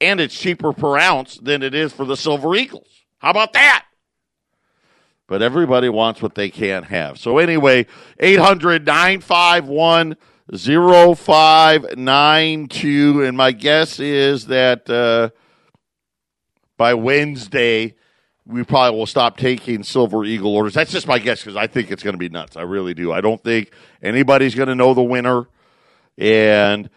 And 0.00 0.20
it's 0.20 0.38
cheaper 0.38 0.72
per 0.72 0.96
ounce 0.96 1.36
than 1.36 1.62
it 1.62 1.74
is 1.74 1.92
for 1.92 2.04
the 2.04 2.16
Silver 2.16 2.54
Eagles. 2.54 2.88
How 3.18 3.30
about 3.30 3.52
that? 3.54 3.84
but 5.28 5.42
everybody 5.42 5.88
wants 5.90 6.20
what 6.20 6.34
they 6.34 6.50
can't 6.50 6.86
have. 6.86 7.18
So 7.18 7.38
anyway, 7.38 7.86
800 8.18 8.84
951 8.84 10.16
0592. 10.50 13.24
And 13.24 13.36
my 13.36 13.52
guess 13.52 14.00
is 14.00 14.46
that 14.46 14.90
uh, 14.90 15.30
by 16.76 16.94
Wednesday, 16.94 17.94
we 18.46 18.64
probably 18.64 18.98
will 18.98 19.06
stop 19.06 19.36
taking 19.36 19.84
Silver 19.84 20.24
Eagle 20.24 20.56
orders. 20.56 20.72
That's 20.72 20.90
just 20.90 21.06
my 21.06 21.18
guess 21.18 21.42
because 21.42 21.56
I 21.56 21.66
think 21.66 21.90
it's 21.90 22.02
going 22.02 22.14
to 22.14 22.18
be 22.18 22.30
nuts. 22.30 22.56
I 22.56 22.62
really 22.62 22.94
do. 22.94 23.12
I 23.12 23.20
don't 23.20 23.44
think 23.44 23.70
anybody's 24.02 24.54
going 24.54 24.68
to 24.68 24.74
know 24.74 24.94
the 24.94 25.02
winner. 25.02 25.46
And 26.16 26.88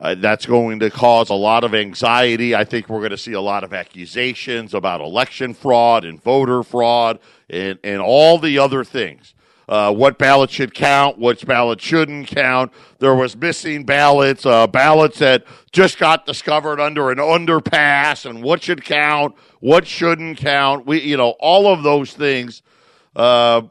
uh, 0.00 0.14
that's 0.14 0.46
going 0.46 0.78
to 0.78 0.90
cause 0.90 1.28
a 1.28 1.34
lot 1.34 1.64
of 1.64 1.74
anxiety. 1.74 2.54
I 2.54 2.64
think 2.64 2.88
we're 2.88 3.00
going 3.00 3.10
to 3.10 3.18
see 3.18 3.32
a 3.32 3.40
lot 3.40 3.64
of 3.64 3.72
accusations 3.72 4.72
about 4.74 5.00
election 5.00 5.54
fraud 5.54 6.04
and 6.04 6.22
voter 6.22 6.62
fraud 6.62 7.18
and, 7.50 7.78
and 7.82 8.00
all 8.00 8.38
the 8.38 8.58
other 8.58 8.84
things. 8.84 9.34
Uh, 9.68 9.92
what 9.92 10.16
ballots 10.16 10.52
should 10.52 10.72
count, 10.72 11.18
which 11.18 11.44
ballots 11.44 11.84
shouldn't 11.84 12.28
count. 12.28 12.72
There 13.00 13.14
was 13.14 13.36
missing 13.36 13.84
ballots, 13.84 14.46
uh, 14.46 14.66
ballots 14.66 15.18
that 15.18 15.44
just 15.72 15.98
got 15.98 16.24
discovered 16.24 16.80
under 16.80 17.10
an 17.10 17.18
underpass, 17.18 18.24
and 18.24 18.42
what 18.42 18.62
should 18.62 18.82
count, 18.82 19.34
what 19.60 19.86
shouldn't 19.86 20.38
count. 20.38 20.86
We, 20.86 21.02
you 21.02 21.18
know, 21.18 21.34
all 21.38 21.70
of 21.70 21.82
those 21.82 22.14
things 22.14 22.62
uh, 23.14 23.62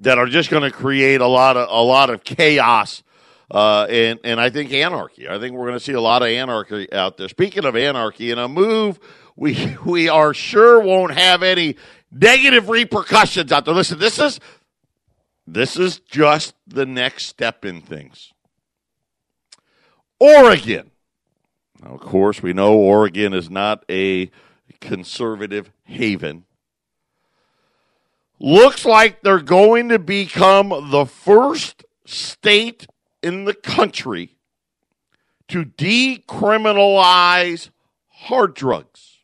that 0.00 0.18
are 0.18 0.26
just 0.26 0.50
going 0.50 0.68
to 0.68 0.76
create 0.76 1.20
a 1.20 1.28
lot 1.28 1.56
of 1.56 1.68
a 1.70 1.82
lot 1.82 2.10
of 2.10 2.24
chaos 2.24 3.04
uh, 3.50 3.86
and 3.88 4.18
and 4.24 4.40
I 4.40 4.50
think 4.50 4.72
anarchy. 4.72 5.28
I 5.28 5.38
think 5.38 5.54
we're 5.54 5.66
going 5.66 5.78
to 5.78 5.84
see 5.84 5.92
a 5.92 6.00
lot 6.00 6.22
of 6.22 6.28
anarchy 6.28 6.92
out 6.92 7.16
there. 7.16 7.28
Speaking 7.28 7.64
of 7.64 7.76
anarchy, 7.76 8.30
in 8.30 8.38
a 8.38 8.48
move 8.48 8.98
we 9.36 9.76
we 9.84 10.08
are 10.08 10.34
sure 10.34 10.80
won't 10.80 11.14
have 11.14 11.42
any 11.42 11.76
negative 12.10 12.68
repercussions 12.68 13.52
out 13.52 13.64
there. 13.64 13.74
Listen, 13.74 13.98
this 13.98 14.18
is 14.18 14.40
this 15.46 15.76
is 15.76 16.00
just 16.00 16.54
the 16.66 16.86
next 16.86 17.26
step 17.26 17.64
in 17.64 17.80
things. 17.80 18.32
Oregon. 20.18 20.90
Now, 21.82 21.94
of 21.94 22.00
course, 22.00 22.42
we 22.42 22.54
know 22.54 22.74
Oregon 22.74 23.34
is 23.34 23.50
not 23.50 23.84
a 23.90 24.30
conservative 24.80 25.70
haven. 25.82 26.44
Looks 28.40 28.84
like 28.84 29.22
they're 29.22 29.40
going 29.40 29.90
to 29.90 29.98
become 29.98 30.90
the 30.90 31.04
first 31.04 31.84
state 32.06 32.86
in 33.24 33.46
the 33.46 33.54
country 33.54 34.36
to 35.48 35.64
decriminalize 35.64 37.70
hard 38.08 38.54
drugs. 38.54 39.18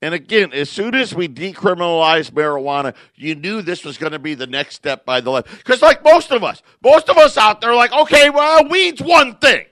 And 0.00 0.14
again, 0.14 0.52
as 0.52 0.68
soon 0.68 0.96
as 0.96 1.14
we 1.14 1.28
decriminalized 1.28 2.32
marijuana, 2.32 2.94
you 3.14 3.36
knew 3.36 3.62
this 3.62 3.84
was 3.84 3.98
going 3.98 4.12
to 4.12 4.18
be 4.18 4.34
the 4.34 4.48
next 4.48 4.74
step 4.74 5.04
by 5.04 5.20
the 5.20 5.30
left. 5.30 5.56
Because, 5.58 5.80
like 5.80 6.02
most 6.02 6.32
of 6.32 6.42
us, 6.42 6.60
most 6.82 7.08
of 7.08 7.16
us 7.18 7.36
out 7.36 7.60
there, 7.60 7.74
like, 7.74 7.92
okay, 7.92 8.28
well, 8.28 8.68
weed's 8.68 9.00
one 9.00 9.36
thing. 9.36 9.64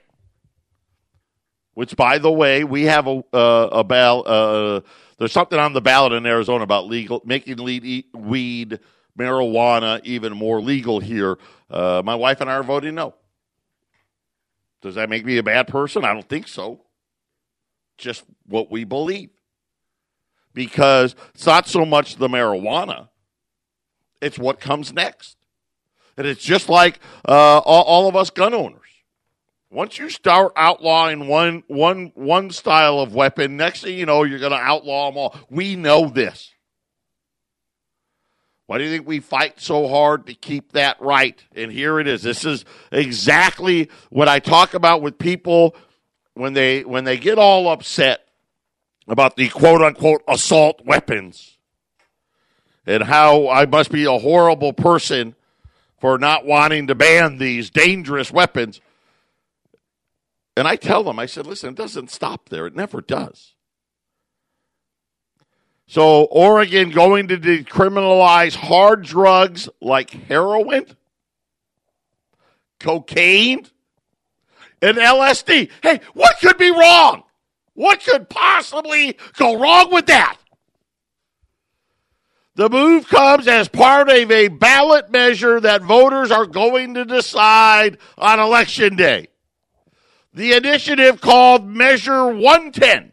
Which, 1.73 1.97
by 1.97 2.17
the 2.17 2.31
way, 2.31 2.63
we 2.63 2.83
have 2.83 3.07
a, 3.07 3.23
uh, 3.33 3.69
a 3.73 3.83
ballot. 3.83 4.27
Uh, 4.27 4.81
there's 5.17 5.33
something 5.33 5.59
on 5.59 5.73
the 5.73 5.81
ballot 5.81 6.13
in 6.13 6.25
Arizona 6.25 6.63
about 6.63 6.87
legal 6.87 7.21
making 7.25 7.57
lead, 7.57 8.05
weed, 8.13 8.79
marijuana 9.21 10.01
even 10.03 10.33
more 10.33 10.61
legal 10.61 10.99
here. 10.99 11.37
Uh, 11.69 12.01
my 12.03 12.15
wife 12.15 12.41
and 12.41 12.49
I 12.49 12.55
are 12.55 12.63
voting 12.63 12.95
no. 12.95 13.15
Does 14.81 14.95
that 14.95 15.09
make 15.09 15.25
me 15.25 15.37
a 15.37 15.43
bad 15.43 15.67
person? 15.67 16.03
I 16.03 16.13
don't 16.13 16.27
think 16.27 16.47
so. 16.47 16.81
Just 17.97 18.23
what 18.47 18.71
we 18.71 18.83
believe. 18.83 19.29
Because 20.53 21.15
it's 21.33 21.45
not 21.45 21.67
so 21.67 21.85
much 21.85 22.17
the 22.17 22.27
marijuana, 22.27 23.09
it's 24.21 24.37
what 24.37 24.59
comes 24.59 24.91
next. 24.91 25.37
And 26.17 26.27
it's 26.27 26.43
just 26.43 26.67
like 26.67 26.99
uh, 27.27 27.59
all, 27.59 27.83
all 27.83 28.09
of 28.09 28.15
us 28.15 28.29
gun 28.29 28.53
owners. 28.53 28.79
Once 29.69 29.97
you 29.97 30.09
start 30.09 30.51
outlawing 30.57 31.27
one, 31.29 31.63
one, 31.67 32.11
one 32.15 32.51
style 32.51 32.99
of 32.99 33.15
weapon, 33.15 33.55
next 33.55 33.83
thing 33.83 33.97
you 33.97 34.05
know, 34.05 34.23
you're 34.23 34.39
going 34.39 34.51
to 34.51 34.57
outlaw 34.57 35.09
them 35.09 35.17
all. 35.17 35.39
We 35.49 35.77
know 35.77 36.09
this. 36.09 36.53
Why 38.71 38.77
do 38.77 38.85
you 38.85 38.89
think 38.89 39.05
we 39.05 39.19
fight 39.19 39.59
so 39.59 39.89
hard 39.89 40.27
to 40.27 40.33
keep 40.33 40.71
that 40.71 40.95
right? 41.01 41.37
And 41.53 41.69
here 41.69 41.99
it 41.99 42.07
is. 42.07 42.23
This 42.23 42.45
is 42.45 42.63
exactly 42.89 43.89
what 44.09 44.29
I 44.29 44.39
talk 44.39 44.75
about 44.75 45.01
with 45.01 45.17
people 45.17 45.75
when 46.35 46.53
they 46.53 46.85
when 46.85 47.03
they 47.03 47.17
get 47.17 47.37
all 47.37 47.67
upset 47.67 48.29
about 49.09 49.35
the 49.35 49.49
quote 49.49 49.81
unquote 49.81 50.23
assault 50.25 50.85
weapons 50.85 51.57
and 52.85 53.03
how 53.03 53.49
I 53.49 53.65
must 53.65 53.91
be 53.91 54.05
a 54.05 54.17
horrible 54.17 54.71
person 54.71 55.35
for 55.99 56.17
not 56.17 56.45
wanting 56.45 56.87
to 56.87 56.95
ban 56.95 57.39
these 57.39 57.69
dangerous 57.69 58.31
weapons. 58.31 58.79
And 60.55 60.65
I 60.65 60.77
tell 60.77 61.03
them, 61.03 61.19
I 61.19 61.25
said, 61.25 61.45
listen, 61.45 61.71
it 61.71 61.75
doesn't 61.75 62.09
stop 62.09 62.47
there. 62.47 62.67
It 62.67 62.75
never 62.77 63.01
does. 63.01 63.53
So, 65.91 66.23
Oregon 66.23 66.89
going 66.91 67.27
to 67.27 67.37
decriminalize 67.37 68.55
hard 68.55 69.03
drugs 69.03 69.67
like 69.81 70.09
heroin, 70.09 70.85
cocaine, 72.79 73.67
and 74.81 74.95
LSD. 74.95 75.69
Hey, 75.83 75.99
what 76.13 76.37
could 76.39 76.57
be 76.57 76.71
wrong? 76.71 77.23
What 77.73 78.01
could 78.05 78.29
possibly 78.29 79.17
go 79.35 79.59
wrong 79.59 79.91
with 79.91 80.05
that? 80.05 80.37
The 82.55 82.69
move 82.69 83.09
comes 83.09 83.49
as 83.49 83.67
part 83.67 84.07
of 84.07 84.31
a 84.31 84.47
ballot 84.47 85.11
measure 85.11 85.59
that 85.59 85.81
voters 85.81 86.31
are 86.31 86.45
going 86.45 86.93
to 86.93 87.03
decide 87.03 87.97
on 88.17 88.39
election 88.39 88.95
day. 88.95 89.27
The 90.33 90.53
initiative 90.53 91.19
called 91.19 91.67
Measure 91.67 92.27
110 92.27 93.10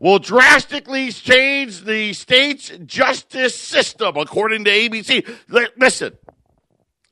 will 0.00 0.18
drastically 0.18 1.12
change 1.12 1.82
the 1.82 2.12
state's 2.14 2.70
justice 2.86 3.54
system, 3.54 4.16
according 4.16 4.64
to 4.64 4.70
ABC. 4.70 5.28
Listen, 5.76 6.16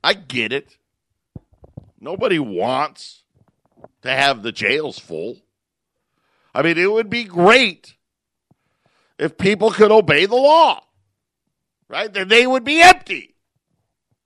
I 0.02 0.14
get 0.14 0.52
it. 0.52 0.78
Nobody 2.00 2.38
wants 2.38 3.22
to 4.02 4.10
have 4.10 4.42
the 4.42 4.52
jails 4.52 4.98
full. 4.98 5.36
I 6.54 6.62
mean, 6.62 6.78
it 6.78 6.90
would 6.90 7.10
be 7.10 7.24
great 7.24 7.94
if 9.18 9.36
people 9.36 9.70
could 9.70 9.92
obey 9.92 10.26
the 10.26 10.36
law. 10.36 10.80
right? 11.88 12.12
Then 12.12 12.28
they 12.28 12.46
would 12.46 12.64
be 12.64 12.80
empty. 12.80 13.34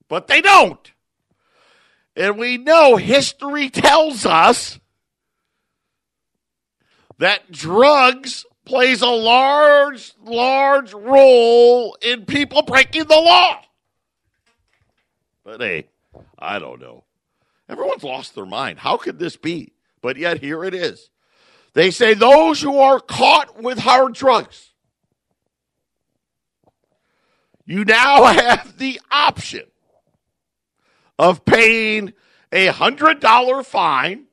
But 0.08 0.28
they 0.28 0.40
don't. 0.40 0.92
And 2.14 2.38
we 2.38 2.58
know 2.58 2.96
history 2.96 3.70
tells 3.70 4.24
us 4.24 4.78
that 7.18 7.50
drugs 7.50 8.44
plays 8.64 9.02
a 9.02 9.08
large, 9.08 10.12
large 10.24 10.92
role 10.92 11.96
in 12.00 12.24
people 12.24 12.62
breaking 12.62 13.04
the 13.04 13.16
law. 13.16 13.60
But 15.44 15.60
hey, 15.60 15.88
I 16.38 16.58
don't 16.58 16.80
know. 16.80 17.04
Everyone's 17.68 18.04
lost 18.04 18.34
their 18.34 18.46
mind. 18.46 18.78
How 18.78 18.96
could 18.96 19.18
this 19.18 19.36
be? 19.36 19.72
But 20.00 20.16
yet 20.16 20.40
here 20.40 20.64
it 20.64 20.74
is. 20.74 21.10
They 21.74 21.90
say 21.90 22.14
those 22.14 22.60
who 22.60 22.78
are 22.78 23.00
caught 23.00 23.62
with 23.62 23.78
hard 23.78 24.14
drugs, 24.14 24.72
you 27.64 27.84
now 27.84 28.24
have 28.32 28.76
the 28.78 29.00
option 29.10 29.64
of 31.18 31.44
paying 31.44 32.12
a 32.50 32.68
$100 32.68 33.64
fine 33.64 34.26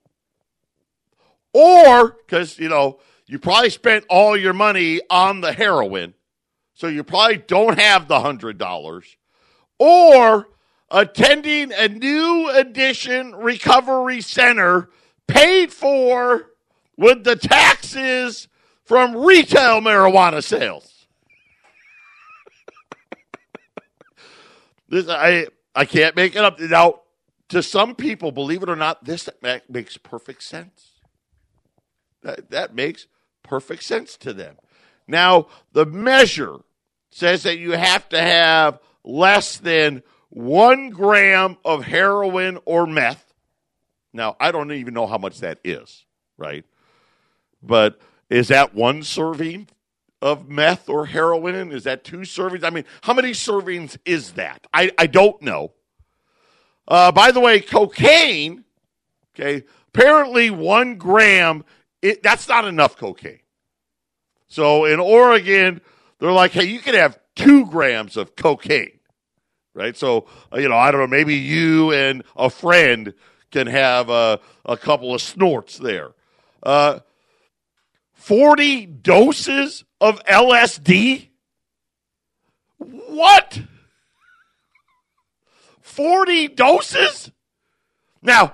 or 1.54 2.10
because, 2.10 2.60
you 2.60 2.70
know, 2.70 3.00
you 3.30 3.38
probably 3.38 3.70
spent 3.70 4.06
all 4.10 4.36
your 4.36 4.54
money 4.54 5.02
on 5.08 5.42
the 5.42 5.54
heroin, 5.54 6.16
so 6.74 6.88
you 6.88 7.04
probably 7.04 7.38
don't 7.38 7.80
have 7.80 8.08
the 8.08 8.16
$100, 8.16 9.16
or 9.78 10.48
attending 10.90 11.72
a 11.72 11.88
new 11.88 12.50
addition 12.50 13.36
recovery 13.36 14.20
center 14.20 14.90
paid 15.28 15.72
for 15.72 16.48
with 16.98 17.24
the 17.24 17.36
taxes 17.36 18.48
from 18.84 19.16
retail 19.16 19.80
marijuana 19.80 20.44
sales. 20.44 21.06
this 24.90 25.08
I 25.08 25.46
I 25.76 25.86
can't 25.86 26.16
make 26.16 26.36
it 26.36 26.44
up. 26.44 26.60
Now, 26.60 27.02
to 27.50 27.62
some 27.62 27.94
people, 27.94 28.32
believe 28.32 28.64
it 28.64 28.70
or 28.70 28.76
not, 28.76 29.06
this 29.06 29.30
makes 29.70 29.98
perfect 29.98 30.42
sense. 30.42 30.94
That, 32.24 32.50
that 32.50 32.74
makes 32.76 33.06
perfect 33.50 33.84
sense 33.84 34.16
to 34.18 34.32
them. 34.32 34.56
Now, 35.08 35.48
the 35.74 35.86
measure 35.86 36.58
says 37.10 37.44
that 37.44 37.58
you 37.58 37.72
have 37.72 38.08
to 38.10 38.22
have 38.22 38.80
less 39.04 39.58
than 39.58 40.04
one 40.30 40.92
gram 40.92 41.58
of 41.66 41.84
heroin 41.84 42.60
or 42.66 42.86
meth. 42.86 43.34
Now, 44.14 44.36
I 44.40 44.52
don't 44.52 44.72
even 44.72 44.94
know 44.94 45.08
how 45.08 45.18
much 45.18 45.40
that 45.40 45.60
is, 45.64 46.06
right? 46.38 46.64
But 47.64 48.00
is 48.30 48.50
that 48.50 48.76
one 48.76 49.02
serving 49.02 49.68
of 50.22 50.48
meth 50.48 50.88
or 50.88 51.08
heroin? 51.08 51.72
Is 51.72 51.86
that 51.86 52.04
two 52.04 52.20
servings? 52.20 52.64
I 52.64 52.70
mean, 52.70 52.86
how 53.02 53.14
many 53.14 53.32
servings 53.32 53.98
is 54.06 54.34
that? 54.34 54.68
I, 54.72 54.92
I 54.98 55.08
don't 55.08 55.42
know. 55.42 55.72
Uh, 56.88 57.12
by 57.12 57.32
the 57.32 57.40
way, 57.40 57.60
cocaine, 57.60 58.64
okay, 59.34 59.64
apparently 59.88 60.50
one 60.50 60.96
gram, 60.96 61.64
it, 62.02 62.24
that's 62.24 62.48
not 62.48 62.66
enough 62.66 62.98
cocaine. 62.98 63.40
So 64.48 64.86
in 64.86 65.00
Oregon, 65.00 65.82
they're 66.20 66.32
like, 66.32 66.52
hey, 66.52 66.66
you 66.66 66.80
can 66.80 66.96
have 66.96 67.20
two 67.36 67.66
grams 67.66 68.18
of 68.18 68.36
cocaine, 68.36 69.00
right? 69.74 69.96
So, 69.96 70.28
uh, 70.52 70.58
you 70.58 70.70
know, 70.70 70.78
I 70.78 70.92
don't 70.92 71.02
know, 71.02 71.08
maybe 71.08 71.36
you 71.36 71.94
and 71.94 72.24
a 72.36 72.50
friend 72.50 73.14
can 73.52 73.68
have 73.68 74.10
a, 74.10 74.40
a 74.66 74.78
couple 74.78 75.14
of 75.14 75.22
snorts 75.22 75.78
there. 75.78 76.12
Uh, 76.62 77.00
40 78.14 78.86
doses 78.86 79.86
of 80.02 80.24
LSD? 80.26 81.30
What? 82.78 83.62
40 85.82 86.48
doses? 86.50 87.32
Now, 88.22 88.54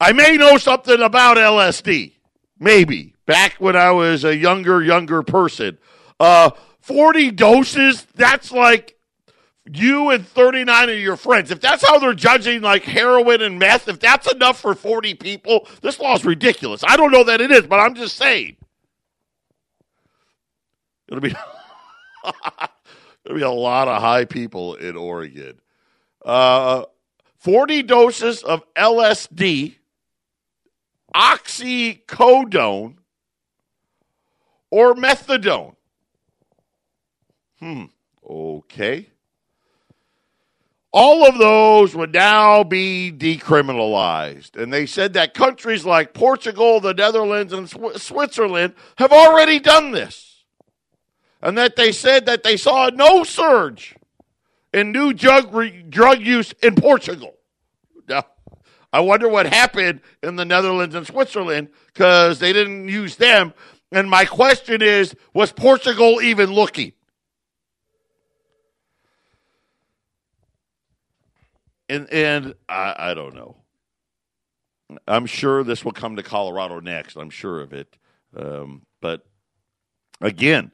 I 0.00 0.12
may 0.12 0.36
know 0.36 0.58
something 0.58 1.00
about 1.00 1.36
LSD. 1.36 2.12
Maybe. 2.58 3.14
Back 3.26 3.56
when 3.58 3.76
I 3.76 3.90
was 3.90 4.24
a 4.24 4.36
younger, 4.36 4.82
younger 4.82 5.22
person. 5.22 5.78
Uh, 6.18 6.50
40 6.80 7.32
doses, 7.32 8.06
that's 8.14 8.50
like 8.50 8.96
you 9.70 10.10
and 10.10 10.26
39 10.26 10.88
of 10.88 10.98
your 10.98 11.16
friends. 11.16 11.50
If 11.50 11.60
that's 11.60 11.86
how 11.86 11.98
they're 11.98 12.14
judging 12.14 12.62
like 12.62 12.84
heroin 12.84 13.42
and 13.42 13.58
meth, 13.58 13.88
if 13.88 14.00
that's 14.00 14.30
enough 14.32 14.60
for 14.60 14.74
40 14.74 15.14
people, 15.14 15.68
this 15.82 16.00
law 16.00 16.14
is 16.14 16.24
ridiculous. 16.24 16.82
I 16.86 16.96
don't 16.96 17.12
know 17.12 17.24
that 17.24 17.40
it 17.40 17.50
is, 17.50 17.66
but 17.66 17.78
I'm 17.80 17.94
just 17.94 18.16
saying. 18.16 18.56
It'll 21.08 21.20
be 21.20 21.34
it'll 23.24 23.36
be 23.36 23.42
a 23.42 23.50
lot 23.50 23.88
of 23.88 24.00
high 24.00 24.24
people 24.24 24.74
in 24.74 24.96
Oregon 24.96 25.60
uh, 26.24 26.84
40 27.38 27.82
doses 27.84 28.42
of 28.42 28.62
LSD, 28.74 29.76
oxycodone, 31.14 32.96
or 34.70 34.94
methadone. 34.94 35.74
Hmm, 37.58 37.84
okay. 38.28 39.08
All 40.90 41.26
of 41.26 41.38
those 41.38 41.94
would 41.94 42.14
now 42.14 42.64
be 42.64 43.12
decriminalized. 43.16 44.56
And 44.56 44.72
they 44.72 44.86
said 44.86 45.12
that 45.14 45.34
countries 45.34 45.84
like 45.84 46.14
Portugal, 46.14 46.80
the 46.80 46.94
Netherlands, 46.94 47.52
and 47.52 47.68
Switzerland 48.00 48.74
have 48.96 49.12
already 49.12 49.60
done 49.60 49.90
this. 49.90 50.44
And 51.42 51.56
that 51.58 51.76
they 51.76 51.92
said 51.92 52.26
that 52.26 52.42
they 52.42 52.56
saw 52.56 52.90
no 52.92 53.22
surge 53.22 53.96
in 54.72 54.92
new 54.92 55.12
drug, 55.12 55.54
re- 55.54 55.82
drug 55.88 56.20
use 56.20 56.52
in 56.62 56.74
Portugal. 56.74 57.37
I 58.92 59.00
wonder 59.00 59.28
what 59.28 59.46
happened 59.46 60.00
in 60.22 60.36
the 60.36 60.44
Netherlands 60.44 60.94
and 60.94 61.06
Switzerland 61.06 61.68
because 61.86 62.38
they 62.38 62.52
didn't 62.52 62.88
use 62.88 63.16
them. 63.16 63.52
And 63.92 64.08
my 64.08 64.24
question 64.24 64.82
is 64.82 65.14
was 65.34 65.52
Portugal 65.52 66.20
even 66.22 66.52
looking? 66.52 66.92
And, 71.88 72.10
and 72.12 72.54
I, 72.68 72.94
I 72.98 73.14
don't 73.14 73.34
know. 73.34 73.56
I'm 75.06 75.26
sure 75.26 75.64
this 75.64 75.84
will 75.84 75.92
come 75.92 76.16
to 76.16 76.22
Colorado 76.22 76.80
next. 76.80 77.16
I'm 77.16 77.30
sure 77.30 77.60
of 77.60 77.72
it. 77.72 77.96
Um, 78.36 78.82
but 79.00 79.26
again, 80.20 80.70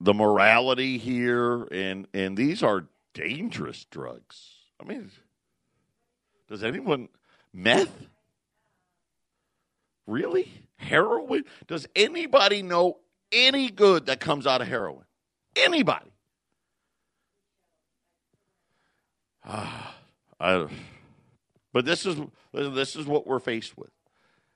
the 0.00 0.14
morality 0.14 0.98
here, 0.98 1.64
and 1.64 2.06
and 2.14 2.36
these 2.36 2.62
are 2.62 2.86
dangerous 3.14 3.84
drugs. 3.90 4.52
I 4.80 4.84
mean, 4.84 5.10
does 6.48 6.62
anyone 6.62 7.08
meth? 7.52 7.92
Really? 10.06 10.50
Heroin? 10.76 11.44
Does 11.66 11.86
anybody 11.94 12.62
know 12.62 12.98
any 13.30 13.68
good 13.68 14.06
that 14.06 14.20
comes 14.20 14.46
out 14.46 14.60
of 14.62 14.68
heroin? 14.68 15.04
Anybody? 15.56 16.10
Ah, 19.44 19.94
I, 20.38 20.66
but 21.72 21.84
this 21.84 22.04
is 22.04 22.16
this 22.52 22.96
is 22.96 23.06
what 23.06 23.26
we're 23.26 23.38
faced 23.38 23.78
with, 23.78 23.90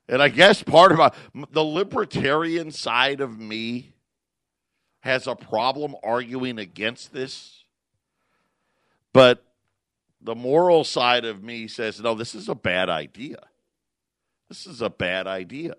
and 0.07 0.22
I 0.22 0.28
guess 0.28 0.62
part 0.62 0.92
of 0.92 0.98
my, 0.98 1.11
the 1.50 1.64
libertarian 1.64 2.70
side 2.70 3.22
of 3.22 3.38
me 3.38 3.94
has 5.00 5.26
a 5.26 5.35
problem 5.35 5.96
arguing 6.02 6.59
against 6.59 7.12
this. 7.12 7.64
But 9.12 9.44
the 10.23 10.35
moral 10.35 10.85
side 10.85 11.25
of 11.25 11.43
me 11.43 11.69
says, 11.69 12.01
no, 12.01 12.15
this 12.15 12.35
is 12.35 12.49
a 12.49 12.55
bad 12.55 12.89
idea. 12.89 13.37
This 14.49 14.67
is 14.67 14.83
a 14.83 14.91
bad 14.91 15.27
idea. 15.27 15.75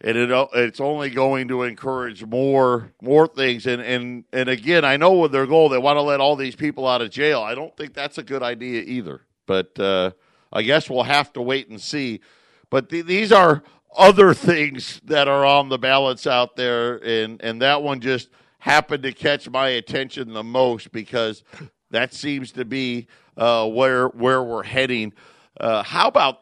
And 0.00 0.16
it, 0.16 0.48
it's 0.54 0.80
only 0.80 1.10
going 1.10 1.48
to 1.48 1.62
encourage 1.62 2.24
more 2.24 2.92
more 3.00 3.28
things. 3.28 3.66
And, 3.66 3.80
and, 3.80 4.24
and 4.32 4.48
again, 4.48 4.84
I 4.84 4.96
know 4.96 5.12
with 5.12 5.32
their 5.32 5.46
goal, 5.46 5.68
they 5.68 5.78
want 5.78 5.96
to 5.96 6.02
let 6.02 6.20
all 6.20 6.34
these 6.34 6.56
people 6.56 6.88
out 6.88 7.02
of 7.02 7.10
jail. 7.10 7.40
I 7.40 7.54
don't 7.54 7.76
think 7.76 7.94
that's 7.94 8.18
a 8.18 8.22
good 8.22 8.42
idea 8.42 8.82
either. 8.82 9.22
But 9.46 9.78
uh, 9.78 10.10
I 10.52 10.62
guess 10.62 10.90
we'll 10.90 11.04
have 11.04 11.32
to 11.34 11.42
wait 11.42 11.68
and 11.68 11.80
see. 11.80 12.20
But 12.68 12.88
th- 12.88 13.06
these 13.06 13.32
are 13.32 13.62
other 13.96 14.34
things 14.34 15.00
that 15.04 15.28
are 15.28 15.44
on 15.44 15.68
the 15.68 15.78
ballots 15.78 16.26
out 16.26 16.56
there, 16.56 16.96
and 16.96 17.40
and 17.42 17.62
that 17.62 17.82
one 17.82 18.00
just 18.00 18.28
happened 18.58 19.02
to 19.02 19.12
catch 19.12 19.48
my 19.50 19.68
attention 19.68 20.32
the 20.32 20.42
most 20.42 20.92
because 20.92 21.42
that 21.92 22.12
seems 22.12 22.52
to 22.52 22.64
be 22.64 23.06
uh, 23.36 23.68
where 23.68 24.08
where 24.08 24.42
we're 24.42 24.64
heading. 24.64 25.12
Uh, 25.58 25.82
how 25.82 26.08
about 26.08 26.40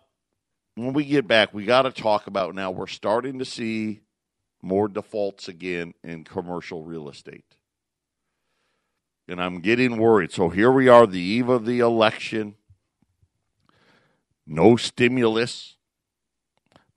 when 0.74 0.92
we 0.92 1.04
get 1.04 1.28
back? 1.28 1.52
We 1.52 1.64
got 1.64 1.82
to 1.82 1.92
talk 1.92 2.26
about 2.26 2.54
now. 2.54 2.70
We're 2.70 2.86
starting 2.86 3.38
to 3.38 3.44
see 3.44 4.00
more 4.62 4.88
defaults 4.88 5.48
again 5.48 5.94
in 6.02 6.24
commercial 6.24 6.82
real 6.82 7.08
estate, 7.08 7.56
and 9.28 9.40
I'm 9.40 9.60
getting 9.60 9.98
worried. 9.98 10.32
So 10.32 10.48
here 10.48 10.72
we 10.72 10.88
are, 10.88 11.06
the 11.06 11.20
eve 11.20 11.48
of 11.48 11.66
the 11.66 11.80
election. 11.80 12.54
No 14.46 14.74
stimulus 14.74 15.76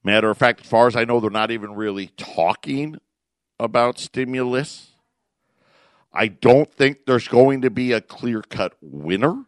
Matter 0.03 0.29
of 0.29 0.37
fact, 0.37 0.61
as 0.61 0.67
far 0.67 0.87
as 0.87 0.95
I 0.95 1.05
know, 1.05 1.19
they're 1.19 1.29
not 1.29 1.51
even 1.51 1.75
really 1.75 2.07
talking 2.17 2.97
about 3.57 3.97
stimulus. 3.97 4.92
I 6.13 6.27
don't 6.27 6.71
think 6.71 7.05
there's 7.05 7.27
going 7.27 7.61
to 7.61 7.69
be 7.69 7.91
a 7.91 8.01
clear 8.01 8.41
cut 8.41 8.75
winner, 8.81 9.45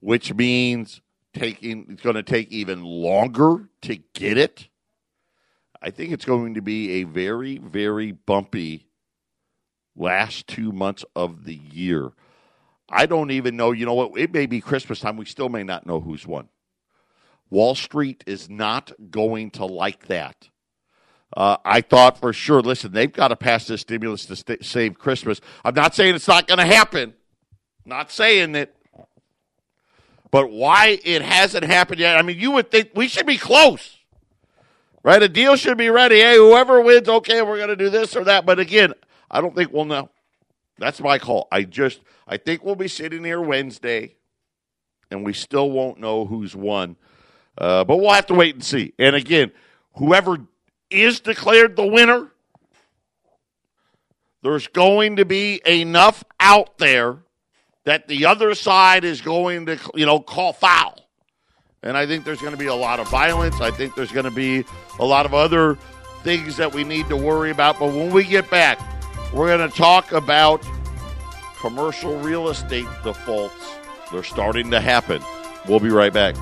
which 0.00 0.32
means 0.34 1.02
taking 1.34 1.86
it's 1.90 2.02
going 2.02 2.16
to 2.16 2.22
take 2.22 2.50
even 2.50 2.82
longer 2.82 3.68
to 3.82 3.96
get 4.14 4.38
it. 4.38 4.68
I 5.82 5.90
think 5.90 6.12
it's 6.12 6.24
going 6.24 6.54
to 6.54 6.62
be 6.62 7.00
a 7.00 7.04
very, 7.04 7.58
very 7.58 8.12
bumpy 8.12 8.86
last 9.96 10.46
two 10.46 10.72
months 10.72 11.04
of 11.16 11.44
the 11.44 11.54
year. 11.54 12.12
I 12.88 13.06
don't 13.06 13.30
even 13.30 13.56
know. 13.56 13.72
You 13.72 13.86
know 13.86 13.94
what? 13.94 14.18
It 14.18 14.32
may 14.32 14.46
be 14.46 14.60
Christmas 14.60 15.00
time. 15.00 15.16
We 15.16 15.24
still 15.24 15.48
may 15.48 15.62
not 15.62 15.86
know 15.86 16.00
who's 16.00 16.26
won. 16.26 16.48
Wall 17.48 17.74
Street 17.74 18.22
is 18.26 18.50
not 18.50 18.92
going 19.10 19.50
to 19.52 19.64
like 19.64 20.06
that. 20.06 20.49
Uh, 21.36 21.56
I 21.64 21.80
thought 21.80 22.18
for 22.18 22.32
sure, 22.32 22.60
listen, 22.60 22.92
they've 22.92 23.12
got 23.12 23.28
to 23.28 23.36
pass 23.36 23.66
this 23.66 23.82
stimulus 23.82 24.26
to 24.26 24.36
st- 24.36 24.64
save 24.64 24.98
Christmas. 24.98 25.40
I'm 25.64 25.74
not 25.74 25.94
saying 25.94 26.16
it's 26.16 26.26
not 26.26 26.48
going 26.48 26.58
to 26.58 26.66
happen. 26.66 27.14
Not 27.84 28.10
saying 28.10 28.54
it. 28.56 28.74
But 30.30 30.50
why 30.50 30.98
it 31.04 31.22
hasn't 31.22 31.64
happened 31.64 32.00
yet? 32.00 32.16
I 32.16 32.22
mean, 32.22 32.38
you 32.38 32.52
would 32.52 32.70
think 32.70 32.90
we 32.94 33.08
should 33.08 33.26
be 33.26 33.36
close, 33.36 33.96
right? 35.02 35.22
A 35.22 35.28
deal 35.28 35.56
should 35.56 35.78
be 35.78 35.90
ready. 35.90 36.20
Hey, 36.20 36.36
whoever 36.36 36.80
wins, 36.80 37.08
okay, 37.08 37.42
we're 37.42 37.56
going 37.56 37.68
to 37.68 37.76
do 37.76 37.90
this 37.90 38.14
or 38.14 38.24
that. 38.24 38.46
But 38.46 38.60
again, 38.60 38.92
I 39.30 39.40
don't 39.40 39.54
think 39.54 39.72
we'll 39.72 39.86
know. 39.86 40.10
That's 40.78 41.00
my 41.00 41.18
call. 41.18 41.48
I 41.50 41.64
just, 41.64 42.00
I 42.26 42.36
think 42.36 42.64
we'll 42.64 42.76
be 42.76 42.88
sitting 42.88 43.24
here 43.24 43.40
Wednesday, 43.40 44.16
and 45.10 45.24
we 45.24 45.32
still 45.32 45.70
won't 45.70 45.98
know 45.98 46.24
who's 46.24 46.54
won. 46.54 46.96
Uh, 47.58 47.84
but 47.84 47.96
we'll 47.98 48.12
have 48.12 48.26
to 48.26 48.34
wait 48.34 48.54
and 48.54 48.64
see. 48.64 48.94
And 48.98 49.16
again, 49.16 49.50
whoever 49.94 50.38
is 50.90 51.20
declared 51.20 51.76
the 51.76 51.86
winner, 51.86 52.32
there's 54.42 54.66
going 54.68 55.16
to 55.16 55.24
be 55.24 55.60
enough 55.66 56.24
out 56.38 56.78
there 56.78 57.18
that 57.84 58.08
the 58.08 58.26
other 58.26 58.54
side 58.54 59.04
is 59.04 59.20
going 59.20 59.66
to, 59.66 59.78
you 59.94 60.06
know, 60.06 60.20
call 60.20 60.52
foul. 60.52 61.08
And 61.82 61.96
I 61.96 62.06
think 62.06 62.24
there's 62.24 62.40
going 62.40 62.52
to 62.52 62.58
be 62.58 62.66
a 62.66 62.74
lot 62.74 63.00
of 63.00 63.08
violence. 63.08 63.60
I 63.60 63.70
think 63.70 63.94
there's 63.94 64.12
going 64.12 64.24
to 64.24 64.30
be 64.30 64.64
a 64.98 65.04
lot 65.04 65.24
of 65.24 65.32
other 65.32 65.78
things 66.22 66.56
that 66.58 66.74
we 66.74 66.84
need 66.84 67.08
to 67.08 67.16
worry 67.16 67.50
about. 67.50 67.78
But 67.78 67.94
when 67.94 68.10
we 68.10 68.24
get 68.24 68.50
back, 68.50 68.78
we're 69.32 69.56
going 69.56 69.68
to 69.68 69.74
talk 69.74 70.12
about 70.12 70.64
commercial 71.58 72.18
real 72.18 72.48
estate 72.48 72.86
defaults. 73.02 73.76
They're 74.12 74.22
starting 74.22 74.70
to 74.72 74.80
happen. 74.80 75.22
We'll 75.66 75.80
be 75.80 75.90
right 75.90 76.12
back. 76.12 76.36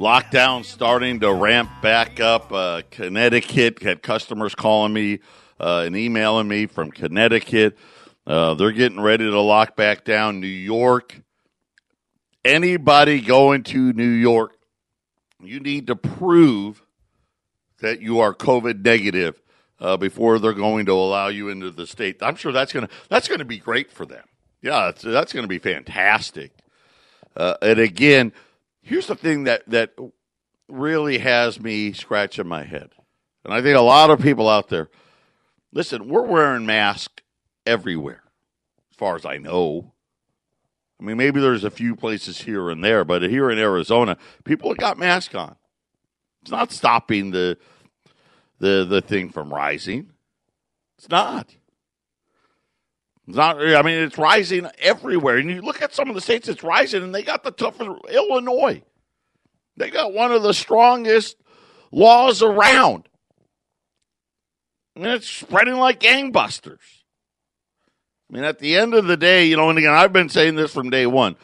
Lockdown 0.00 0.64
starting 0.64 1.20
to 1.20 1.30
ramp 1.30 1.68
back 1.82 2.20
up. 2.20 2.50
Uh, 2.50 2.80
Connecticut 2.90 3.82
had 3.82 4.02
customers 4.02 4.54
calling 4.54 4.94
me 4.94 5.18
uh, 5.60 5.82
and 5.84 5.94
emailing 5.94 6.48
me 6.48 6.64
from 6.64 6.90
Connecticut. 6.90 7.76
Uh, 8.26 8.54
they're 8.54 8.72
getting 8.72 8.98
ready 8.98 9.24
to 9.24 9.40
lock 9.42 9.76
back 9.76 10.04
down 10.04 10.40
New 10.40 10.46
York. 10.46 11.20
Anybody 12.46 13.20
going 13.20 13.62
to 13.64 13.92
New 13.92 14.08
York, 14.08 14.56
you 15.38 15.60
need 15.60 15.88
to 15.88 15.96
prove 15.96 16.80
that 17.80 18.00
you 18.00 18.20
are 18.20 18.34
COVID 18.34 18.82
negative 18.82 19.42
uh, 19.80 19.98
before 19.98 20.38
they're 20.38 20.54
going 20.54 20.86
to 20.86 20.92
allow 20.92 21.28
you 21.28 21.50
into 21.50 21.70
the 21.70 21.86
state. 21.86 22.22
I'm 22.22 22.36
sure 22.36 22.52
that's 22.52 22.72
gonna 22.72 22.88
that's 23.10 23.28
gonna 23.28 23.44
be 23.44 23.58
great 23.58 23.90
for 23.90 24.06
them. 24.06 24.24
Yeah, 24.62 24.86
that's, 24.86 25.02
that's 25.02 25.32
going 25.34 25.44
to 25.44 25.48
be 25.48 25.58
fantastic. 25.58 26.52
Uh, 27.36 27.56
and 27.60 27.78
again, 27.78 28.32
here's 28.82 29.06
the 29.06 29.14
thing 29.14 29.44
that 29.44 29.68
that 29.68 29.94
really 30.68 31.18
has 31.18 31.60
me 31.60 31.92
scratching 31.92 32.46
my 32.46 32.64
head, 32.64 32.90
and 33.44 33.52
I 33.52 33.62
think 33.62 33.76
a 33.76 33.82
lot 33.82 34.10
of 34.10 34.20
people 34.20 34.48
out 34.48 34.68
there. 34.68 34.88
Listen, 35.72 36.08
we're 36.08 36.26
wearing 36.26 36.66
masks 36.66 37.22
everywhere, 37.64 38.22
as 38.90 38.96
far 38.96 39.14
as 39.16 39.24
I 39.24 39.38
know. 39.38 39.92
I 41.00 41.04
mean, 41.04 41.16
maybe 41.16 41.40
there's 41.40 41.64
a 41.64 41.70
few 41.70 41.96
places 41.96 42.42
here 42.42 42.68
and 42.68 42.84
there, 42.84 43.04
but 43.04 43.22
here 43.22 43.50
in 43.50 43.58
Arizona, 43.58 44.18
people 44.44 44.70
have 44.70 44.78
got 44.78 44.98
masks 44.98 45.34
on. 45.34 45.56
It's 46.42 46.50
not 46.50 46.72
stopping 46.72 47.30
the 47.30 47.58
the 48.58 48.84
the 48.88 49.00
thing 49.00 49.30
from 49.30 49.52
rising. 49.52 50.10
It's 50.98 51.08
not. 51.08 51.54
Not. 53.34 53.60
I 53.60 53.82
mean, 53.82 53.98
it's 53.98 54.18
rising 54.18 54.68
everywhere. 54.78 55.38
And 55.38 55.50
you 55.50 55.62
look 55.62 55.82
at 55.82 55.94
some 55.94 56.08
of 56.08 56.14
the 56.14 56.20
states 56.20 56.48
it's 56.48 56.62
rising, 56.62 57.02
and 57.02 57.14
they 57.14 57.22
got 57.22 57.44
the 57.44 57.50
toughest. 57.50 57.90
Illinois, 58.10 58.82
they 59.76 59.90
got 59.90 60.12
one 60.12 60.32
of 60.32 60.42
the 60.42 60.54
strongest 60.54 61.36
laws 61.92 62.42
around, 62.42 63.08
and 64.96 65.06
it's 65.06 65.28
spreading 65.28 65.76
like 65.76 66.00
gangbusters. 66.00 66.78
I 68.30 68.34
mean, 68.34 68.44
at 68.44 68.60
the 68.60 68.76
end 68.76 68.94
of 68.94 69.06
the 69.06 69.16
day, 69.16 69.46
you 69.46 69.56
know, 69.56 69.70
and 69.70 69.78
again, 69.78 69.92
I've 69.92 70.12
been 70.12 70.28
saying 70.28 70.54
this 70.54 70.72
from 70.72 70.90
day 70.90 71.06
one. 71.06 71.36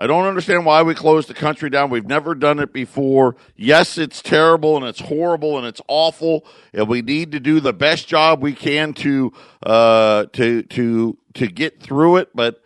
I 0.00 0.06
don't 0.06 0.26
understand 0.26 0.64
why 0.64 0.82
we 0.82 0.94
closed 0.94 1.28
the 1.28 1.34
country 1.34 1.70
down. 1.70 1.90
We've 1.90 2.06
never 2.06 2.36
done 2.36 2.60
it 2.60 2.72
before. 2.72 3.34
Yes, 3.56 3.98
it's 3.98 4.22
terrible 4.22 4.76
and 4.76 4.86
it's 4.86 5.00
horrible 5.00 5.58
and 5.58 5.66
it's 5.66 5.80
awful, 5.88 6.46
and 6.72 6.86
we 6.86 7.02
need 7.02 7.32
to 7.32 7.40
do 7.40 7.58
the 7.58 7.72
best 7.72 8.06
job 8.06 8.40
we 8.40 8.52
can 8.52 8.92
to 8.94 9.32
uh, 9.64 10.26
to 10.34 10.62
to 10.62 11.18
to 11.34 11.46
get 11.48 11.82
through 11.82 12.18
it. 12.18 12.28
But 12.32 12.62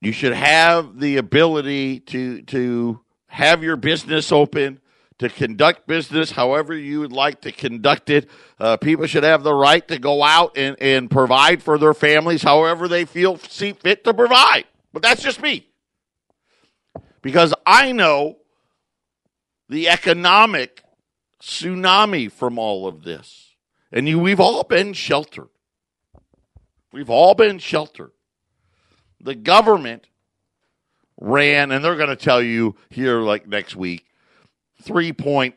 you 0.00 0.12
should 0.12 0.32
have 0.32 0.98
the 0.98 1.18
ability 1.18 2.00
to 2.00 2.40
to 2.42 3.00
have 3.26 3.62
your 3.62 3.76
business 3.76 4.32
open, 4.32 4.80
to 5.18 5.28
conduct 5.28 5.86
business 5.86 6.30
however 6.30 6.74
you 6.74 7.00
would 7.00 7.12
like 7.12 7.42
to 7.42 7.52
conduct 7.52 8.08
it. 8.08 8.30
Uh, 8.58 8.78
people 8.78 9.06
should 9.06 9.24
have 9.24 9.42
the 9.42 9.52
right 9.52 9.86
to 9.88 9.98
go 9.98 10.22
out 10.22 10.56
and, 10.56 10.74
and 10.80 11.10
provide 11.10 11.62
for 11.62 11.76
their 11.76 11.92
families 11.92 12.42
however 12.42 12.88
they 12.88 13.04
feel 13.04 13.36
see 13.36 13.74
fit 13.74 14.04
to 14.04 14.14
provide. 14.14 14.64
But 14.94 15.02
that's 15.02 15.22
just 15.22 15.42
me 15.42 15.68
because 17.24 17.54
I 17.64 17.90
know 17.92 18.36
the 19.70 19.88
economic 19.88 20.82
tsunami 21.40 22.30
from 22.30 22.58
all 22.58 22.86
of 22.86 23.02
this. 23.02 23.56
And 23.90 24.06
you, 24.06 24.18
we've 24.18 24.40
all 24.40 24.62
been 24.62 24.92
sheltered. 24.92 25.48
We've 26.92 27.08
all 27.08 27.34
been 27.34 27.58
sheltered. 27.58 28.12
The 29.20 29.34
government 29.34 30.06
ran, 31.18 31.72
and 31.72 31.82
they're 31.82 31.96
going 31.96 32.10
to 32.10 32.16
tell 32.16 32.42
you 32.42 32.76
here 32.90 33.20
like 33.20 33.48
next 33.48 33.74
week, 33.74 34.04
3.2, 34.84 35.54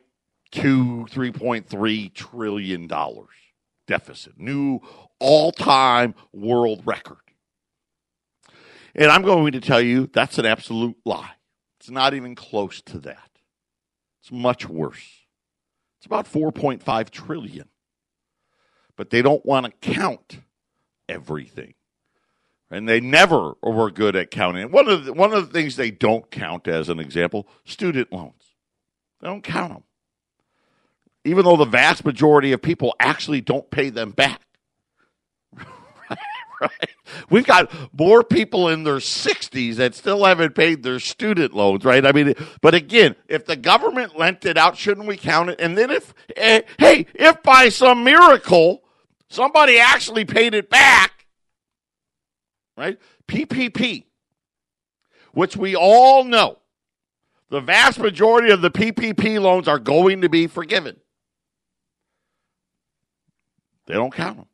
3.3 0.54 2.14
trillion 2.14 2.88
dollars 2.88 3.28
deficit, 3.88 4.40
new 4.40 4.80
all-time 5.20 6.14
world 6.32 6.82
record. 6.86 7.18
And 8.96 9.12
I'm 9.12 9.22
going 9.22 9.52
to 9.52 9.62
tell 9.62 9.82
you 9.82 10.10
that's 10.12 10.38
an 10.38 10.46
absolute 10.46 10.96
lie. 11.06 11.37
It's 11.88 11.94
not 11.94 12.14
even 12.14 12.36
close 12.36 12.82
to 12.82 13.00
that. 13.00 13.30
It's 14.22 14.30
much 14.30 14.68
worse. 14.68 15.08
It's 15.98 16.06
about 16.06 16.30
4.5 16.30 17.10
trillion. 17.12 17.70
But 18.98 19.10
they 19.10 19.22
don't 19.22 19.46
want 19.46 19.68
to 19.68 19.72
count 19.94 20.40
everything. 21.08 21.76
And 22.70 22.90
they 22.90 23.00
never 23.00 23.54
were 23.64 23.90
good 23.90 24.18
at 24.18 24.32
counting. 24.32 24.70
One 24.70 24.90
of 24.90 25.06
the, 25.06 25.14
one 25.14 25.32
of 25.32 25.48
the 25.48 25.54
things 25.54 25.78
they 25.78 25.90
don't 25.90 26.30
count 26.30 26.68
as 26.68 26.90
an 26.90 27.00
example, 27.00 27.48
student 27.64 28.12
loans. 28.12 28.56
They 29.22 29.30
don't 29.30 29.42
count 29.42 29.72
them. 29.72 29.84
Even 31.24 31.46
though 31.46 31.56
the 31.56 31.64
vast 31.64 32.04
majority 32.04 32.52
of 32.52 32.62
people 32.62 32.96
actually 33.00 33.40
don't 33.40 33.72
pay 33.72 33.90
them 33.92 34.12
back. 34.12 34.42
right? 36.62 36.90
We've 37.30 37.46
got 37.46 37.72
more 37.98 38.24
people 38.24 38.70
in 38.70 38.84
their 38.84 38.98
60s 38.98 39.76
that 39.76 39.96
still 39.96 40.26
haven't 40.26 40.56
paid 40.56 40.84
their 40.84 41.00
student 41.00 41.54
loans, 41.54 41.86
right? 41.86 42.06
I 42.06 42.12
mean, 42.12 42.34
but 42.62 42.74
again, 42.74 43.16
if 43.28 43.46
the 43.46 43.56
government 43.56 44.18
lent 44.18 44.46
it 44.46 44.58
out, 44.58 44.78
shouldn't 44.78 45.08
we 45.08 45.18
count 45.18 45.50
it? 45.50 45.62
And 45.62 45.78
then 45.78 45.92
if, 45.92 46.14
eh, 46.36 46.62
hey, 46.80 47.06
if 47.14 47.44
by 47.44 47.70
some 47.70 48.04
miracle 48.04 48.84
somebody 49.30 49.80
actually 49.80 50.26
paid 50.26 50.54
it 50.54 50.70
back, 50.70 51.26
right? 52.76 52.98
PPP, 53.28 54.06
which 55.34 55.58
we 55.58 55.76
all 55.76 56.24
know 56.24 56.60
the 57.50 57.62
vast 57.62 58.00
majority 58.00 58.52
of 58.52 58.62
the 58.62 58.72
PPP 58.72 59.40
loans 59.40 59.68
are 59.68 59.80
going 59.80 60.22
to 60.22 60.30
be 60.30 60.48
forgiven. 60.48 60.98
They 63.86 63.94
don't 63.94 64.14
count 64.14 64.38
them. 64.38 64.48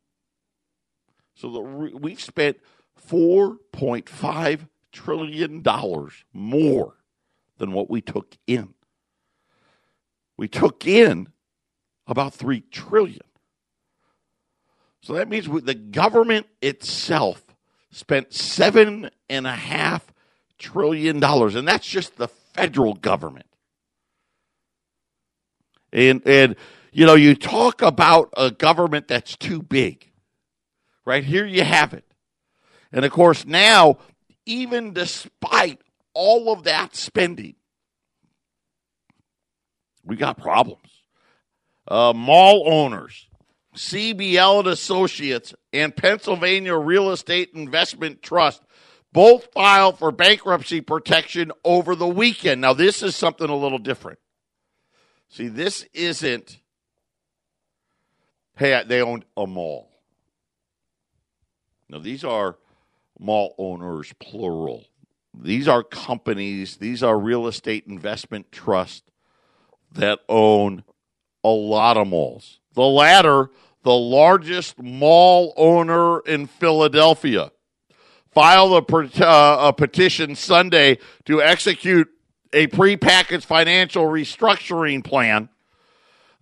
So 1.34 1.50
the, 1.50 1.60
we've 1.60 2.20
spent 2.20 2.58
$4.5 3.08 4.68
trillion 4.92 5.62
more 6.32 6.94
than 7.58 7.72
what 7.72 7.90
we 7.90 8.00
took 8.00 8.36
in. 8.46 8.74
We 10.36 10.48
took 10.48 10.86
in 10.86 11.28
about 12.06 12.34
3 12.34 12.62
trillion. 12.70 13.20
So 15.00 15.12
that 15.14 15.28
means 15.28 15.46
the 15.46 15.74
government 15.74 16.46
itself 16.62 17.42
spent 17.90 18.32
seven 18.32 19.10
and 19.28 19.46
a 19.46 19.54
half 19.54 20.12
trillion 20.58 21.20
dollars, 21.20 21.54
and 21.54 21.68
that's 21.68 21.86
just 21.86 22.16
the 22.16 22.28
federal 22.28 22.94
government. 22.94 23.46
And 25.92 26.26
and 26.26 26.56
you 26.92 27.04
know, 27.06 27.14
you 27.14 27.34
talk 27.34 27.82
about 27.82 28.32
a 28.36 28.50
government 28.50 29.08
that's 29.08 29.36
too 29.36 29.62
big. 29.62 30.10
Right 31.04 31.24
here 31.24 31.46
you 31.46 31.64
have 31.64 31.94
it. 31.94 32.04
And 32.92 33.04
of 33.04 33.12
course, 33.12 33.44
now, 33.44 33.98
even 34.46 34.92
despite 34.92 35.80
all 36.14 36.52
of 36.52 36.64
that 36.64 36.94
spending, 36.94 37.56
we 40.04 40.16
got 40.16 40.38
problems. 40.38 40.80
Uh, 41.86 42.12
mall 42.14 42.64
owners, 42.66 43.28
CBL 43.76 44.60
and 44.60 44.68
Associates, 44.68 45.54
and 45.72 45.94
Pennsylvania 45.94 46.76
Real 46.76 47.10
Estate 47.10 47.50
Investment 47.54 48.22
Trust 48.22 48.62
both 49.12 49.52
filed 49.52 49.98
for 49.98 50.10
bankruptcy 50.10 50.80
protection 50.80 51.52
over 51.64 51.94
the 51.94 52.06
weekend. 52.06 52.60
Now, 52.60 52.72
this 52.72 53.02
is 53.02 53.14
something 53.14 53.48
a 53.48 53.56
little 53.56 53.78
different. 53.78 54.18
See, 55.28 55.48
this 55.48 55.84
isn't, 55.92 56.58
hey, 58.56 58.82
they 58.86 59.02
owned 59.02 59.24
a 59.36 59.46
mall. 59.46 59.93
Now, 61.94 62.00
these 62.00 62.24
are 62.24 62.56
mall 63.20 63.54
owners, 63.56 64.12
plural. 64.18 64.84
These 65.32 65.68
are 65.68 65.84
companies, 65.84 66.78
these 66.78 67.04
are 67.04 67.16
real 67.16 67.46
estate 67.46 67.84
investment 67.86 68.50
trusts 68.50 69.08
that 69.92 70.18
own 70.28 70.82
a 71.44 71.50
lot 71.50 71.96
of 71.96 72.08
malls. 72.08 72.58
The 72.72 72.82
latter, 72.82 73.48
the 73.84 73.94
largest 73.94 74.82
mall 74.82 75.54
owner 75.56 76.18
in 76.18 76.48
Philadelphia, 76.48 77.52
filed 78.32 78.72
a, 78.72 79.24
uh, 79.24 79.68
a 79.68 79.72
petition 79.72 80.34
Sunday 80.34 80.98
to 81.26 81.40
execute 81.40 82.08
a 82.52 82.66
prepackaged 82.66 83.44
financial 83.44 84.06
restructuring 84.06 85.04
plan. 85.04 85.48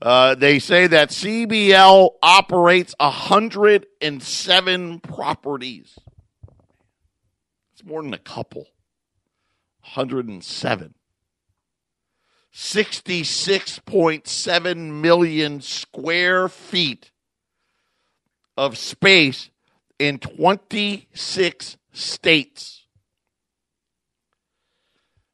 Uh, 0.02 0.34
they 0.34 0.58
say 0.58 0.88
that 0.88 1.10
CBL 1.10 2.10
operates 2.24 2.92
107 2.98 4.98
properties. 4.98 5.96
It's 7.72 7.84
more 7.84 8.02
than 8.02 8.12
a 8.12 8.18
couple. 8.18 8.62
107. 9.82 10.94
66.7 12.52 15.00
million 15.00 15.60
square 15.60 16.48
feet 16.48 17.12
of 18.56 18.76
space 18.76 19.50
in 20.00 20.18
26 20.18 21.76
states. 21.92 22.86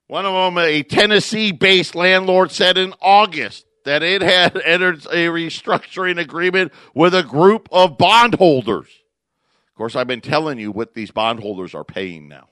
One 0.09 0.27
of 0.27 0.35
them, 0.35 0.59
a 0.59 0.83
Tennessee 0.83 1.53
based 1.53 1.95
landlord, 1.95 2.53
said 2.53 2.77
in 2.77 2.93
August 3.01 3.65
that 3.85 4.03
it 4.03 4.23
had 4.23 4.61
entered 4.65 5.05
a 5.07 5.27
restructuring 5.27 6.19
agreement 6.19 6.73
with 6.95 7.15
a 7.15 7.23
group 7.23 7.69
of 7.73 7.99
bondholders. 7.99 8.89
Of 8.89 9.75
course, 9.75 9.97
I've 9.97 10.07
been 10.07 10.21
telling 10.21 10.59
you 10.59 10.73
what 10.73 10.95
these 10.95 11.11
bondholders 11.11 11.75
are 11.75 11.85
paying 11.85 12.29
now. 12.29 12.49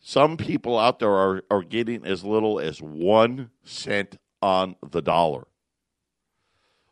Some 0.00 0.36
people 0.36 0.78
out 0.78 1.00
there 1.00 1.10
are, 1.10 1.42
are 1.50 1.62
getting 1.62 2.06
as 2.06 2.24
little 2.24 2.58
as 2.58 2.80
one 2.80 3.50
cent 3.64 4.16
on 4.40 4.76
the 4.90 5.02
dollar. 5.02 5.46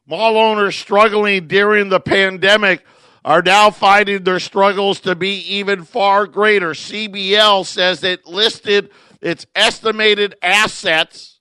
Mall 0.06 0.36
owners 0.36 0.76
struggling 0.76 1.48
during 1.48 1.88
the 1.88 2.00
pandemic 2.00 2.84
are 3.24 3.42
now 3.42 3.70
finding 3.70 4.22
their 4.22 4.38
struggles 4.38 5.00
to 5.00 5.14
be 5.14 5.38
even 5.54 5.84
far 5.84 6.26
greater. 6.26 6.70
CBL 6.70 7.66
says 7.66 8.04
it 8.04 8.26
listed 8.26 8.90
its 9.20 9.46
estimated 9.54 10.36
assets 10.42 11.35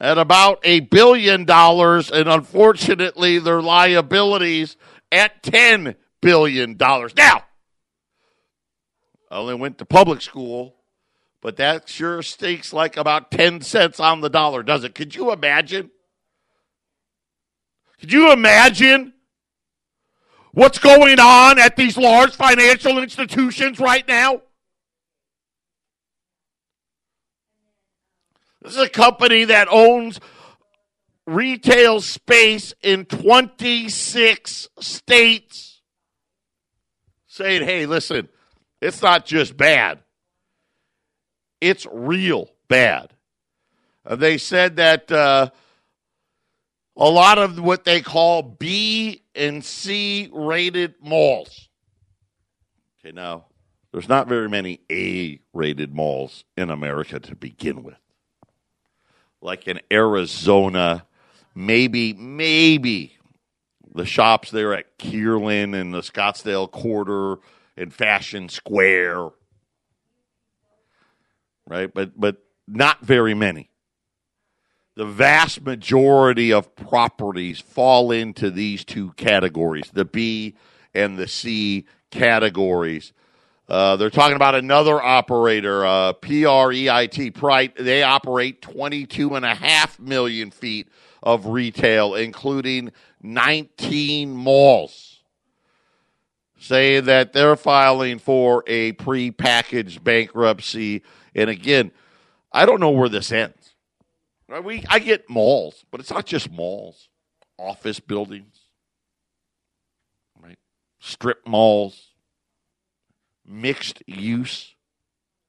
at 0.00 0.18
about 0.18 0.60
a 0.62 0.80
billion 0.80 1.44
dollars, 1.44 2.10
and 2.10 2.28
unfortunately, 2.28 3.38
their 3.38 3.60
liabilities 3.60 4.76
at 5.10 5.42
$10 5.42 5.96
billion. 6.20 6.76
Now, 6.78 7.44
I 9.30 9.36
only 9.36 9.54
went 9.54 9.78
to 9.78 9.84
public 9.84 10.22
school, 10.22 10.76
but 11.40 11.56
that 11.56 11.88
sure 11.88 12.22
stinks 12.22 12.72
like 12.72 12.96
about 12.96 13.30
10 13.30 13.60
cents 13.60 14.00
on 14.00 14.20
the 14.20 14.30
dollar, 14.30 14.62
does 14.62 14.84
it? 14.84 14.94
Could 14.94 15.14
you 15.14 15.32
imagine? 15.32 15.90
Could 18.00 18.12
you 18.12 18.32
imagine 18.32 19.12
what's 20.52 20.78
going 20.78 21.18
on 21.18 21.58
at 21.58 21.76
these 21.76 21.96
large 21.96 22.34
financial 22.34 22.98
institutions 22.98 23.80
right 23.80 24.06
now? 24.06 24.42
This 28.62 28.72
is 28.72 28.82
a 28.82 28.88
company 28.88 29.44
that 29.44 29.68
owns 29.70 30.20
retail 31.26 32.00
space 32.00 32.74
in 32.82 33.04
26 33.04 34.68
states 34.80 35.80
saying, 37.26 37.62
hey, 37.62 37.86
listen, 37.86 38.28
it's 38.80 39.02
not 39.02 39.26
just 39.26 39.56
bad, 39.56 40.00
it's 41.60 41.86
real 41.92 42.48
bad. 42.68 43.14
Uh, 44.04 44.16
they 44.16 44.38
said 44.38 44.76
that 44.76 45.12
uh, 45.12 45.50
a 46.96 47.08
lot 47.08 47.38
of 47.38 47.60
what 47.60 47.84
they 47.84 48.00
call 48.00 48.42
B 48.42 49.22
and 49.34 49.64
C 49.64 50.30
rated 50.32 50.94
malls. 51.00 51.68
Okay, 53.00 53.12
now, 53.12 53.46
there's 53.92 54.08
not 54.08 54.28
very 54.28 54.48
many 54.48 54.80
A 54.90 55.40
rated 55.52 55.94
malls 55.94 56.44
in 56.56 56.70
America 56.70 57.20
to 57.20 57.36
begin 57.36 57.82
with. 57.82 57.98
Like 59.40 59.68
in 59.68 59.80
Arizona, 59.90 61.06
maybe, 61.54 62.12
maybe 62.12 63.18
the 63.94 64.06
shops 64.06 64.50
there 64.50 64.74
at 64.74 64.98
Kierland 64.98 65.74
and 65.74 65.92
the 65.92 66.00
Scottsdale 66.00 66.70
Quarter 66.70 67.36
and 67.76 67.92
Fashion 67.92 68.48
Square, 68.48 69.30
right? 71.66 71.92
But 71.92 72.18
but 72.18 72.38
not 72.66 73.00
very 73.00 73.34
many. 73.34 73.70
The 74.96 75.06
vast 75.06 75.62
majority 75.62 76.52
of 76.52 76.74
properties 76.74 77.60
fall 77.60 78.10
into 78.10 78.50
these 78.50 78.84
two 78.84 79.12
categories, 79.12 79.90
the 79.92 80.04
B 80.04 80.56
and 80.92 81.16
the 81.16 81.28
C 81.28 81.86
categories. 82.10 83.12
Uh, 83.68 83.96
they're 83.96 84.10
talking 84.10 84.36
about 84.36 84.54
another 84.54 85.02
operator, 85.02 85.84
uh, 85.84 86.12
PREIT, 86.14 87.34
Prite. 87.34 87.76
They 87.76 88.02
operate 88.02 88.62
22 88.62 89.34
and 89.34 89.44
a 89.44 89.54
half 89.54 89.98
million 90.00 90.50
feet 90.50 90.88
of 91.22 91.46
retail, 91.46 92.14
including 92.14 92.92
19 93.22 94.30
malls 94.30 95.08
saying 96.58 97.04
that 97.04 97.32
they're 97.32 97.56
filing 97.56 98.18
for 98.18 98.64
a 98.66 98.92
pre-packaged 98.92 100.02
bankruptcy. 100.02 101.02
And 101.34 101.48
again, 101.48 101.92
I 102.52 102.66
don't 102.66 102.80
know 102.80 102.90
where 102.90 103.08
this 103.08 103.32
ends. 103.32 103.74
We 104.62 104.84
I 104.88 104.98
get 104.98 105.28
malls, 105.28 105.84
but 105.90 106.00
it's 106.00 106.10
not 106.10 106.24
just 106.24 106.50
malls, 106.50 107.08
office 107.58 108.00
buildings, 108.00 108.60
right? 110.40 110.58
Strip 111.00 111.46
malls, 111.46 112.07
mixed 113.48 114.02
use, 114.06 114.74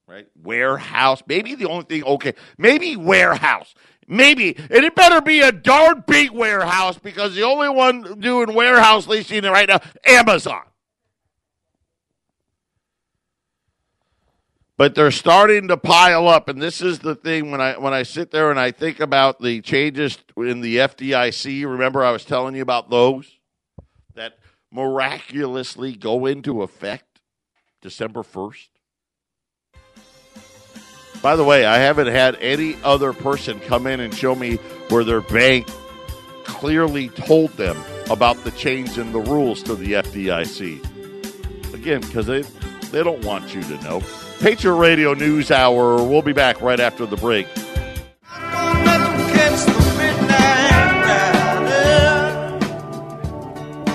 right? 0.08 0.28
Warehouse. 0.42 1.22
Maybe 1.28 1.56
the 1.56 1.68
only 1.68 1.86
thing 1.86 2.04
okay, 2.04 2.34
maybe 2.58 2.96
warehouse. 2.96 3.74
Maybe. 4.08 4.56
And 4.58 4.84
it 4.84 4.96
better 4.96 5.22
be 5.22 5.42
a 5.42 5.52
darn 5.52 6.04
big 6.08 6.32
warehouse 6.32 6.98
because 6.98 7.36
the 7.36 7.44
only 7.44 7.70
one 7.70 8.20
doing 8.20 8.56
warehouse 8.56 9.08
leasing 9.08 9.44
right 9.44 9.70
now, 9.70 9.82
Amazon. 10.04 10.64
but 14.80 14.96
they're 14.96 15.12
starting 15.12 15.68
to 15.68 15.76
pile 15.76 16.30
up 16.30 16.48
and 16.48 16.62
this 16.62 16.80
is 16.80 17.00
the 17.00 17.14
thing 17.14 17.52
when 17.52 17.60
i 17.60 17.78
when 17.78 17.94
i 17.94 18.02
sit 18.02 18.32
there 18.32 18.50
and 18.50 18.58
i 18.60 18.72
think 18.72 19.02
about 19.02 19.42
the 19.42 19.60
changes 19.62 20.18
in 20.38 20.62
the 20.62 20.78
fdic 20.78 21.66
remember 21.70 22.02
i 22.02 22.12
was 22.12 22.24
telling 22.24 22.56
you 22.56 22.62
about 22.62 22.90
those 22.90 23.40
that 24.16 24.40
miraculously 24.72 25.94
go 25.94 26.26
into 26.26 26.62
effect 26.64 27.09
december 27.82 28.22
1st 28.22 28.68
by 31.22 31.36
the 31.36 31.44
way 31.44 31.66
i 31.66 31.78
haven't 31.78 32.08
had 32.08 32.36
any 32.38 32.76
other 32.84 33.14
person 33.14 33.60
come 33.62 33.88
in 33.88 34.00
and 34.00 34.14
show 34.14 34.36
me 34.36 34.56
where 34.90 35.04
their 35.04 35.22
bank 35.22 35.68
clearly 36.44 37.10
told 37.10 37.50
them 37.52 37.78
about 38.10 38.44
the 38.44 38.52
change 38.52 38.98
in 38.98 39.12
the 39.12 39.20
rules 39.20 39.62
to 39.64 39.76
the 39.76 39.94
fdic 39.94 40.84
again 41.74 42.02
because 42.02 42.26
they 42.26 42.42
they 42.92 43.04
don't 43.04 43.24
want 43.24 43.54
you 43.54 43.62
to 43.62 43.84
know 43.84 44.02
Patriot 44.40 44.76
Radio 44.76 45.14
News 45.14 45.52
Hour. 45.52 46.02
We'll 46.02 46.22
be 46.22 46.32
back 46.32 46.62
right 46.62 46.80
after 46.80 47.06
the 47.06 47.18
break. 47.18 47.46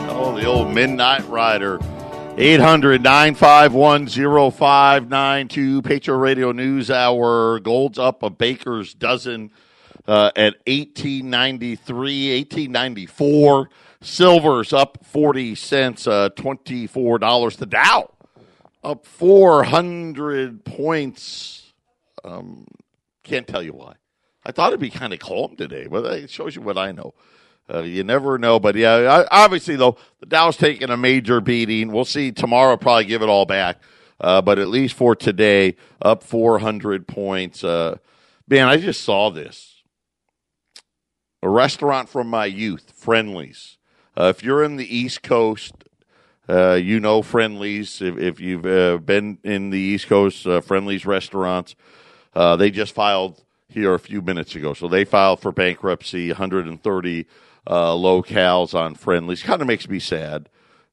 Oh, 0.07 0.37
the 0.39 0.45
old 0.45 0.75
Midnight 0.75 1.27
Rider. 1.29 1.79
800 2.37 3.01
951 3.03 4.09
0592. 4.09 5.83
Patriot 5.83 6.17
Radio 6.19 6.51
News 6.53 6.91
Hour. 6.91 7.61
Gold's 7.61 7.99
up 7.99 8.23
a 8.23 8.31
baker's 8.31 8.93
dozen. 8.93 9.51
uh, 10.07 10.31
at 10.37 10.55
1893, 10.67 12.37
1894. 12.39 13.71
Silver's 14.03 14.73
up 14.75 14.99
40 15.07 15.55
cents, 15.55 16.07
uh, 16.07 16.29
$24. 16.37 17.57
The 17.57 17.67
Dow 17.67 18.11
up 18.83 19.07
400 19.07 20.65
points. 20.65 21.73
Um, 22.23 22.67
can't 23.23 23.47
tell 23.47 23.63
you 23.63 23.73
why. 23.73 23.95
I 24.45 24.53
thought 24.53 24.69
it'd 24.69 24.81
be 24.81 24.91
kind 24.91 25.15
of 25.15 25.21
calm 25.21 25.57
today, 25.57 25.87
but 25.87 26.05
it 26.05 26.29
shows 26.31 26.55
you 26.55 26.61
what 26.61 26.77
I 26.77 26.93
know. 26.93 27.15
Uh, 27.73 27.81
you 27.81 28.05
never 28.05 28.37
know, 28.37 28.61
but 28.61 28.75
yeah, 28.75 29.25
obviously 29.31 29.75
though 29.75 29.97
the 30.21 30.27
Dow's 30.27 30.57
taking 30.57 30.91
a 30.91 30.97
major 30.97 31.41
beating. 31.41 31.93
We'll 31.93 32.05
see 32.05 32.31
tomorrow. 32.31 32.77
Probably 32.77 33.07
give 33.07 33.23
it 33.23 33.29
all 33.29 33.47
back, 33.47 33.79
uh, 34.21 34.43
but 34.43 34.59
at 34.59 34.69
least 34.69 34.95
for 34.95 35.17
today, 35.17 35.77
up 36.03 36.23
400 36.23 37.09
points. 37.09 37.65
Uh, 37.65 37.97
man, 38.47 38.69
I 38.69 38.77
just 38.77 39.01
saw 39.01 39.31
this. 39.31 39.83
A 41.43 41.49
restaurant 41.49 42.11
from 42.11 42.29
my 42.29 42.45
youth, 42.45 42.93
Friendly's. 42.95 43.79
Uh, 44.17 44.25
if 44.25 44.45
you're 44.45 44.63
in 44.63 44.77
the 44.77 44.97
East 44.97 45.23
Coast, 45.23 45.73
uh, 46.49 46.75
you 46.75 47.01
know 47.01 47.23
Friendly's. 47.23 48.03
If, 48.03 48.19
if 48.19 48.41
you've 48.41 48.67
uh, 48.67 48.99
been 48.99 49.39
in 49.43 49.71
the 49.71 49.79
East 49.79 50.07
Coast, 50.07 50.47
Friendly's 50.65 51.07
restaurants, 51.07 51.75
they 52.35 52.71
just 52.71 52.95
filed 52.95 53.43
here 53.69 53.95
a 53.95 53.99
few 53.99 54.21
minutes 54.21 54.55
ago. 54.55 54.75
So 54.75 54.87
they 54.87 55.05
filed 55.05 55.41
for 55.41 55.51
bankruptcy, 55.51 56.29
130 56.29 57.27
uh, 57.67 57.93
locales 57.93 58.75
on 58.75 58.95
Friendly's. 58.95 59.43
Kind 59.43 59.61
of 59.61 59.69
makes 59.69 59.89
me 59.89 59.99
sad. 59.99 60.49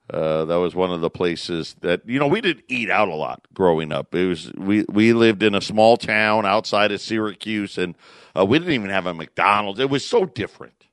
Uh, 0.09 0.43
that 0.43 0.57
was 0.57 0.75
one 0.75 0.91
of 0.91 0.99
the 0.99 1.09
places 1.09 1.75
that 1.79 2.01
you 2.05 2.19
know 2.19 2.27
we 2.27 2.41
didn't 2.41 2.65
eat 2.67 2.89
out 2.89 3.07
a 3.07 3.15
lot 3.15 3.47
growing 3.53 3.93
up. 3.93 4.13
It 4.13 4.27
was 4.27 4.51
we 4.57 4.85
we 4.89 5.13
lived 5.13 5.41
in 5.41 5.55
a 5.55 5.61
small 5.61 5.95
town 5.95 6.45
outside 6.45 6.91
of 6.91 6.99
Syracuse, 6.99 7.77
and 7.77 7.95
uh, 8.37 8.45
we 8.45 8.59
didn't 8.59 8.73
even 8.73 8.89
have 8.89 9.05
a 9.05 9.13
McDonald's. 9.13 9.79
It 9.79 9.89
was 9.89 10.05
so 10.05 10.25
different. 10.25 10.87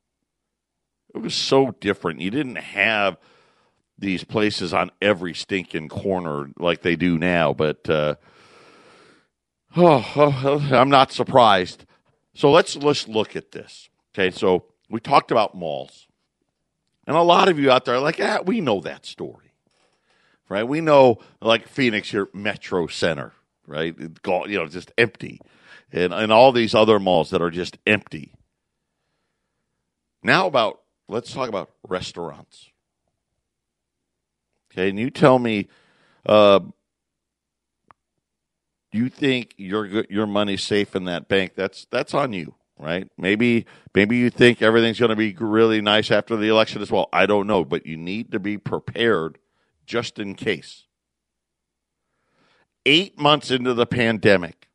It 1.15 1.19
was 1.19 1.35
so 1.35 1.75
different. 1.81 2.21
You 2.21 2.31
didn't 2.31 2.57
have 2.57 3.17
these 3.99 4.23
places 4.23 4.73
on 4.73 4.93
every 5.03 5.35
stinking 5.35 5.89
corner 5.89 6.51
like 6.57 6.83
they 6.83 6.95
do 6.95 7.19
now. 7.19 7.53
But 7.53 7.91
uh, 7.91 8.15
oh, 9.77 10.13
oh, 10.15 10.69
I'm 10.71 10.91
not 10.91 11.11
surprised. 11.11 11.85
So 12.35 12.53
let's 12.53 12.77
let's 12.77 13.09
look 13.09 13.35
at 13.35 13.51
this. 13.51 13.89
Okay, 14.15 14.31
so 14.31 14.67
we 14.89 15.01
talked 15.01 15.31
about 15.31 15.55
malls. 15.55 16.07
And 17.07 17.17
a 17.17 17.23
lot 17.23 17.49
of 17.49 17.59
you 17.59 17.71
out 17.71 17.85
there 17.85 17.95
are 17.95 18.01
like, 18.01 18.19
yeah, 18.19 18.41
we 18.41 18.61
know 18.61 18.81
that 18.81 19.07
story. 19.07 19.53
Right? 20.49 20.65
We 20.65 20.81
know, 20.81 21.19
like 21.41 21.69
Phoenix, 21.69 22.13
your 22.13 22.29
Metro 22.33 22.87
Center, 22.87 23.33
right? 23.67 23.95
You 23.99 24.11
know, 24.49 24.67
just 24.67 24.93
empty. 24.97 25.41
And, 25.93 26.13
and 26.13 26.33
all 26.33 26.53
these 26.53 26.75
other 26.75 26.99
malls 26.99 27.31
that 27.31 27.43
are 27.43 27.51
just 27.51 27.79
empty. 27.87 28.33
Now, 30.23 30.47
about, 30.47 30.81
let's 31.07 31.33
talk 31.33 31.49
about 31.49 31.71
restaurants. 31.87 32.71
Okay, 34.73 34.91
and 34.91 34.99
you 34.99 35.11
tell 35.11 35.39
me, 35.39 35.69
uh, 36.27 36.61
you 38.93 39.09
think 39.09 39.55
your 39.57 40.05
your 40.09 40.27
money's 40.27 40.63
safe 40.63 40.97
in 40.97 41.05
that 41.05 41.29
bank? 41.29 41.53
That's 41.55 41.87
that's 41.91 42.15
on 42.15 42.33
you 42.33 42.55
right? 42.79 43.09
Maybe 43.17 43.67
maybe 43.95 44.17
you 44.17 44.31
think 44.31 44.63
everything's 44.63 44.99
going 44.99 45.11
to 45.11 45.17
be 45.17 45.35
really 45.39 45.81
nice 45.81 46.11
after 46.11 46.37
the 46.37 46.49
election 46.49 46.83
as 46.83 46.91
well. 46.91 47.09
I 47.13 47.27
don't 47.27 47.47
know, 47.47 47.65
but 47.65 47.87
you 47.87 47.97
need 47.97 48.33
to 48.33 48.39
be 48.39 48.59
prepared 48.59 49.39
just 49.87 50.19
in 50.19 50.35
case. 50.35 50.85
8 52.87 53.19
months 53.19 53.51
into 53.51 53.75
the 53.75 53.87
pandemic, 53.87 54.69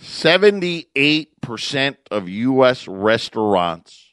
78% 0.00 1.96
of 2.10 2.28
US 2.28 2.88
restaurants 2.88 4.12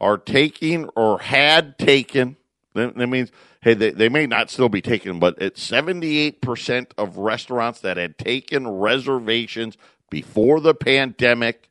are 0.00 0.18
taking 0.18 0.88
or 0.96 1.20
had 1.20 1.78
taken 1.78 2.36
that 2.74 3.08
means 3.08 3.32
hey 3.60 3.74
they, 3.74 3.90
they 3.90 4.08
may 4.08 4.26
not 4.26 4.50
still 4.50 4.68
be 4.68 4.80
taken 4.80 5.18
but 5.18 5.34
it's 5.38 5.68
78% 5.68 6.92
of 6.96 7.16
restaurants 7.16 7.80
that 7.80 7.96
had 7.96 8.18
taken 8.18 8.68
reservations 8.68 9.76
before 10.10 10.60
the 10.60 10.74
pandemic 10.74 11.68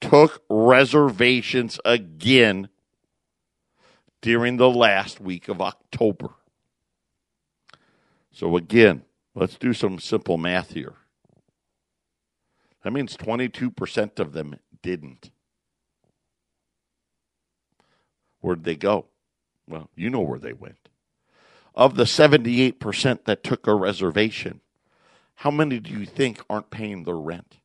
took 0.00 0.42
reservations 0.48 1.80
again 1.84 2.68
during 4.20 4.56
the 4.56 4.70
last 4.70 5.20
week 5.20 5.48
of 5.48 5.60
October. 5.60 6.30
So, 8.32 8.56
again, 8.56 9.02
let's 9.34 9.56
do 9.56 9.72
some 9.72 9.98
simple 9.98 10.38
math 10.38 10.72
here. 10.72 10.94
That 12.82 12.92
means 12.92 13.16
22% 13.16 14.18
of 14.18 14.32
them 14.32 14.56
didn't. 14.82 15.30
Where'd 18.40 18.64
they 18.64 18.76
go? 18.76 19.06
Well, 19.66 19.88
you 19.94 20.10
know 20.10 20.20
where 20.20 20.38
they 20.38 20.52
went. 20.52 20.90
Of 21.74 21.96
the 21.96 22.04
78% 22.04 23.24
that 23.24 23.42
took 23.42 23.66
a 23.66 23.74
reservation, 23.74 24.60
how 25.36 25.50
many 25.50 25.80
do 25.80 25.90
you 25.90 26.06
think 26.06 26.40
aren't 26.48 26.70
paying 26.70 27.04
their 27.04 27.18
rent? 27.18 27.58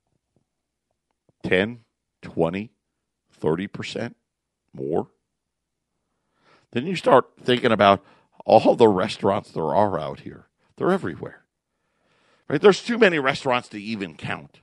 10, 1.43 1.79
20, 2.21 2.71
30% 3.41 4.13
more? 4.73 5.07
Then 6.71 6.85
you 6.85 6.95
start 6.95 7.29
thinking 7.41 7.71
about 7.71 8.03
all 8.45 8.75
the 8.75 8.87
restaurants 8.87 9.51
there 9.51 9.73
are 9.73 9.99
out 9.99 10.21
here. 10.21 10.47
They're 10.77 10.91
everywhere. 10.91 11.43
Right? 12.47 12.61
There's 12.61 12.83
too 12.83 12.97
many 12.97 13.19
restaurants 13.19 13.69
to 13.69 13.81
even 13.81 14.15
count. 14.15 14.59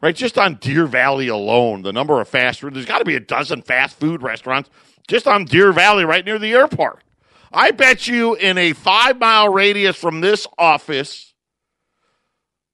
Right? 0.00 0.16
Just 0.16 0.38
on 0.38 0.54
Deer 0.56 0.86
Valley 0.86 1.28
alone, 1.28 1.82
the 1.82 1.92
number 1.92 2.20
of 2.20 2.28
fast 2.28 2.60
food, 2.60 2.74
there's 2.74 2.86
got 2.86 2.98
to 2.98 3.04
be 3.04 3.16
a 3.16 3.20
dozen 3.20 3.60
fast 3.62 4.00
food 4.00 4.22
restaurants 4.22 4.70
just 5.06 5.26
on 5.26 5.44
Deer 5.44 5.72
Valley 5.72 6.04
right 6.04 6.24
near 6.24 6.38
the 6.38 6.52
airport. 6.52 7.04
I 7.52 7.72
bet 7.72 8.06
you 8.06 8.34
in 8.36 8.56
a 8.56 8.72
five 8.72 9.18
mile 9.18 9.52
radius 9.52 9.96
from 9.96 10.20
this 10.20 10.46
office, 10.56 11.29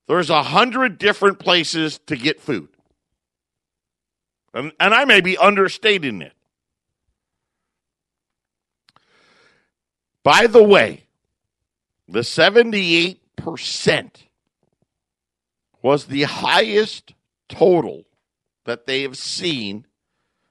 there's 0.07 0.31
a 0.31 0.43
hundred 0.43 0.99
different 0.99 1.39
places 1.39 1.99
to 2.07 2.17
get 2.17 2.41
food. 2.41 2.69
And, 4.55 4.73
and 4.81 4.95
I 4.95 5.05
may 5.05 5.21
be 5.21 5.37
understating 5.37 6.23
it. 6.23 6.33
By 10.23 10.47
the 10.47 10.63
way, 10.63 11.05
the 12.09 12.21
78% 12.21 13.19
was 15.83 16.07
the 16.07 16.23
highest 16.23 17.15
total 17.49 18.05
that 18.65 18.87
they 18.87 19.03
have 19.03 19.17
seen. 19.17 19.87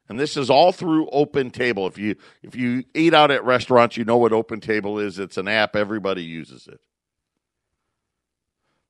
And 0.08 0.20
this 0.20 0.38
is 0.38 0.50
all 0.50 0.72
through 0.72 1.10
open 1.10 1.50
table 1.50 1.88
if 1.88 1.98
you 1.98 2.16
if 2.44 2.56
you 2.56 2.84
eat 2.94 3.14
out 3.14 3.32
at 3.32 3.44
restaurants 3.44 3.98
you 3.98 4.06
know 4.06 4.18
what 4.18 4.32
open 4.32 4.62
table 4.62 5.00
is. 5.00 5.18
It's 5.18 5.38
an 5.38 5.48
app. 5.48 5.76
Everybody 5.76 6.24
uses 6.24 6.68
it 6.68 6.80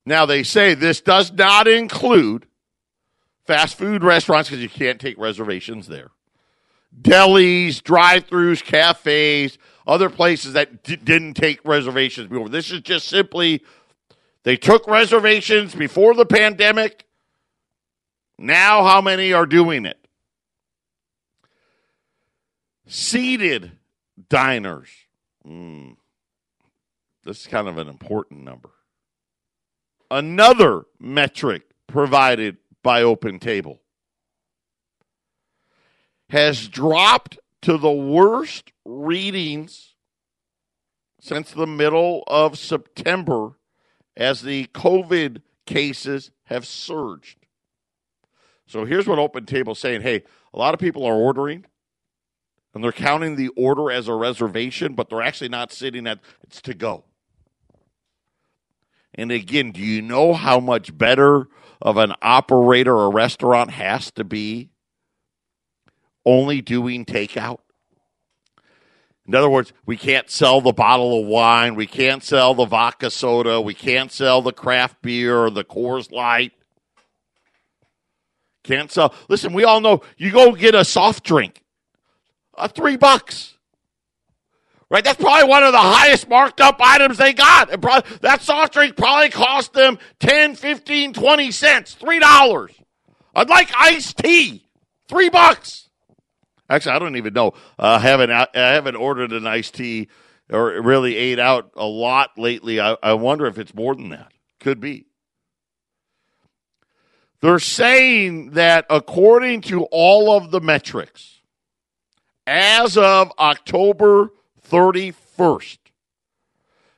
now, 0.06 0.24
they 0.24 0.44
say 0.44 0.74
this 0.74 1.00
does 1.00 1.32
not 1.32 1.66
include 1.66 2.46
fast 3.44 3.76
food 3.76 4.04
restaurants 4.04 4.48
because 4.48 4.62
you 4.62 4.68
can't 4.68 5.00
take 5.00 5.18
reservations 5.18 5.88
there. 5.88 6.12
Delis, 6.98 7.82
drive 7.82 8.28
throughs, 8.28 8.62
cafes, 8.62 9.58
other 9.84 10.08
places 10.08 10.52
that 10.52 10.84
d- 10.84 10.94
didn't 10.94 11.34
take 11.34 11.58
reservations 11.64 12.28
before. 12.28 12.48
This 12.48 12.70
is 12.70 12.80
just 12.80 13.08
simply 13.08 13.64
they 14.44 14.56
took 14.56 14.86
reservations 14.86 15.74
before 15.74 16.14
the 16.14 16.24
pandemic. 16.24 17.04
Now, 18.38 18.84
how 18.84 19.00
many 19.00 19.32
are 19.32 19.44
doing 19.44 19.84
it? 19.86 19.98
Seated 22.86 23.72
diners. 24.28 24.88
Mm. 25.44 25.96
This 27.24 27.40
is 27.40 27.46
kind 27.48 27.66
of 27.66 27.76
an 27.78 27.88
important 27.88 28.44
number 28.44 28.70
another 30.10 30.84
metric 30.98 31.62
provided 31.86 32.56
by 32.82 33.02
Open 33.02 33.38
Table, 33.38 33.80
has 36.30 36.68
dropped 36.68 37.38
to 37.62 37.78
the 37.78 37.90
worst 37.90 38.72
readings 38.84 39.94
since 41.20 41.50
the 41.50 41.66
middle 41.66 42.22
of 42.26 42.58
September 42.58 43.58
as 44.16 44.42
the 44.42 44.66
COVID 44.66 45.42
cases 45.66 46.30
have 46.44 46.66
surged. 46.66 47.38
So 48.66 48.84
here's 48.84 49.06
what 49.06 49.18
Open 49.18 49.46
Table 49.46 49.72
is 49.72 49.78
saying 49.78 50.02
hey, 50.02 50.22
a 50.52 50.58
lot 50.58 50.74
of 50.74 50.80
people 50.80 51.04
are 51.04 51.14
ordering 51.14 51.64
and 52.74 52.84
they're 52.84 52.92
counting 52.92 53.36
the 53.36 53.48
order 53.56 53.90
as 53.90 54.06
a 54.06 54.14
reservation, 54.14 54.94
but 54.94 55.08
they're 55.08 55.22
actually 55.22 55.48
not 55.48 55.72
sitting 55.72 56.06
at 56.06 56.20
it's 56.42 56.60
to 56.62 56.74
go. 56.74 57.04
And 59.16 59.32
again, 59.32 59.72
do 59.72 59.80
you 59.80 60.02
know 60.02 60.34
how 60.34 60.60
much 60.60 60.96
better 60.96 61.48
of 61.80 61.96
an 61.96 62.12
operator 62.22 62.94
a 62.94 63.08
restaurant 63.08 63.70
has 63.70 64.10
to 64.12 64.24
be 64.24 64.70
only 66.24 66.60
doing 66.60 67.04
takeout? 67.04 67.58
In 69.26 69.34
other 69.34 69.50
words, 69.50 69.72
we 69.84 69.96
can't 69.96 70.30
sell 70.30 70.60
the 70.60 70.72
bottle 70.72 71.20
of 71.20 71.26
wine, 71.26 71.74
we 71.74 71.86
can't 71.86 72.22
sell 72.22 72.54
the 72.54 72.64
vodka 72.64 73.10
soda, 73.10 73.60
we 73.60 73.74
can't 73.74 74.12
sell 74.12 74.40
the 74.40 74.52
craft 74.52 75.02
beer 75.02 75.36
or 75.36 75.50
the 75.50 75.64
Coors 75.64 76.12
Light. 76.12 76.52
Can't 78.62 78.90
sell. 78.90 79.14
Listen, 79.28 79.52
we 79.52 79.64
all 79.64 79.80
know 79.80 80.02
you 80.16 80.30
go 80.30 80.52
get 80.52 80.74
a 80.74 80.84
soft 80.84 81.24
drink, 81.24 81.64
uh, 82.56 82.68
three 82.68 82.96
bucks. 82.96 83.55
Right? 84.88 85.02
That's 85.02 85.20
probably 85.20 85.48
one 85.48 85.64
of 85.64 85.72
the 85.72 85.78
highest 85.78 86.28
marked 86.28 86.60
up 86.60 86.76
items 86.80 87.18
they 87.18 87.32
got. 87.32 87.80
Probably, 87.80 88.18
that 88.18 88.42
soft 88.42 88.72
drink 88.72 88.96
probably 88.96 89.30
cost 89.30 89.72
them 89.72 89.98
10, 90.20 90.54
15, 90.54 91.12
20 91.12 91.50
cents, 91.50 91.96
$3. 92.00 92.70
I'd 93.34 93.48
like 93.48 93.70
iced 93.76 94.18
tea, 94.18 94.64
three 95.08 95.28
bucks. 95.28 95.88
Actually, 96.68 96.92
I 96.92 96.98
don't 96.98 97.16
even 97.16 97.34
know. 97.34 97.48
Uh, 97.78 97.96
I 97.96 97.98
haven't 97.98 98.30
I 98.30 98.48
haven't 98.54 98.96
ordered 98.96 99.32
an 99.32 99.46
iced 99.46 99.74
tea 99.74 100.08
or 100.50 100.80
really 100.80 101.16
ate 101.16 101.38
out 101.38 101.70
a 101.76 101.84
lot 101.84 102.30
lately. 102.38 102.80
I, 102.80 102.96
I 103.02 103.12
wonder 103.14 103.46
if 103.46 103.58
it's 103.58 103.74
more 103.74 103.94
than 103.94 104.08
that. 104.08 104.32
Could 104.58 104.80
be. 104.80 105.06
They're 107.40 107.58
saying 107.58 108.52
that 108.52 108.86
according 108.88 109.60
to 109.62 109.84
all 109.92 110.36
of 110.36 110.50
the 110.50 110.60
metrics, 110.60 111.40
as 112.46 112.96
of 112.96 113.30
October 113.38 114.30
31st, 114.68 115.78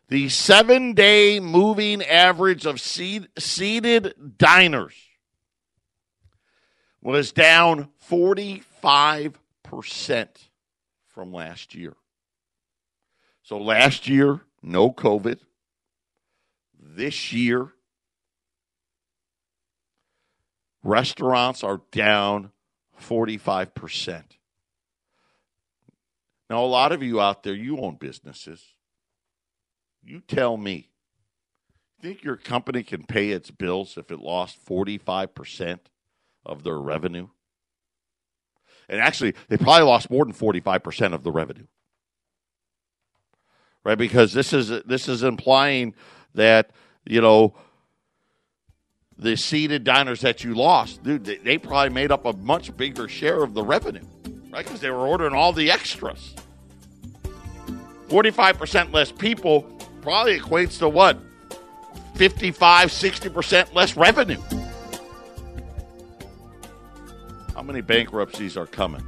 the 0.08 0.28
seven 0.28 0.94
day 0.94 1.40
moving 1.40 2.02
average 2.02 2.66
of 2.66 2.80
seed, 2.80 3.28
seated 3.38 4.14
diners 4.38 4.94
was 7.02 7.32
down 7.32 7.90
45% 8.10 10.28
from 11.06 11.32
last 11.32 11.74
year. 11.74 11.94
So 13.42 13.58
last 13.58 14.08
year, 14.08 14.40
no 14.62 14.90
COVID. 14.90 15.38
This 16.80 17.32
year, 17.32 17.72
restaurants 20.82 21.62
are 21.62 21.80
down 21.92 22.50
45%. 23.00 24.37
Now, 26.48 26.64
a 26.64 26.66
lot 26.66 26.92
of 26.92 27.02
you 27.02 27.20
out 27.20 27.42
there, 27.42 27.54
you 27.54 27.78
own 27.78 27.96
businesses. 27.96 28.74
You 30.02 30.20
tell 30.20 30.56
me, 30.56 30.88
think 32.00 32.22
your 32.22 32.36
company 32.36 32.82
can 32.82 33.04
pay 33.04 33.30
its 33.30 33.50
bills 33.50 33.98
if 33.98 34.10
it 34.10 34.20
lost 34.20 34.64
45% 34.64 35.80
of 36.46 36.62
their 36.62 36.78
revenue? 36.78 37.28
And 38.88 39.00
actually, 39.00 39.34
they 39.48 39.58
probably 39.58 39.84
lost 39.84 40.10
more 40.10 40.24
than 40.24 40.32
45% 40.32 41.12
of 41.12 41.22
the 41.22 41.30
revenue. 41.30 41.66
Right? 43.84 43.98
Because 43.98 44.32
this 44.32 44.52
is 44.52 44.68
this 44.84 45.08
is 45.08 45.22
implying 45.22 45.94
that, 46.34 46.70
you 47.04 47.20
know, 47.20 47.54
the 49.16 49.36
seated 49.36 49.84
diners 49.84 50.20
that 50.22 50.44
you 50.44 50.54
lost, 50.54 51.02
dude, 51.02 51.24
they 51.24 51.58
probably 51.58 51.90
made 51.90 52.10
up 52.10 52.24
a 52.24 52.32
much 52.34 52.76
bigger 52.76 53.08
share 53.08 53.42
of 53.42 53.54
the 53.54 53.62
revenue, 53.62 54.04
right? 54.50 54.64
Because 54.64 54.80
they 54.80 54.90
were 54.90 55.06
ordering 55.06 55.34
all 55.34 55.52
the 55.52 55.70
extras. 55.70 56.34
45% 58.08 58.92
less 58.92 59.12
people 59.12 59.62
probably 60.00 60.38
equates 60.38 60.78
to 60.78 60.88
what? 60.88 61.18
55, 62.14 62.90
60% 62.90 63.74
less 63.74 63.96
revenue. 63.96 64.40
How 67.54 67.62
many 67.62 67.80
bankruptcies 67.80 68.56
are 68.56 68.66
coming? 68.66 69.04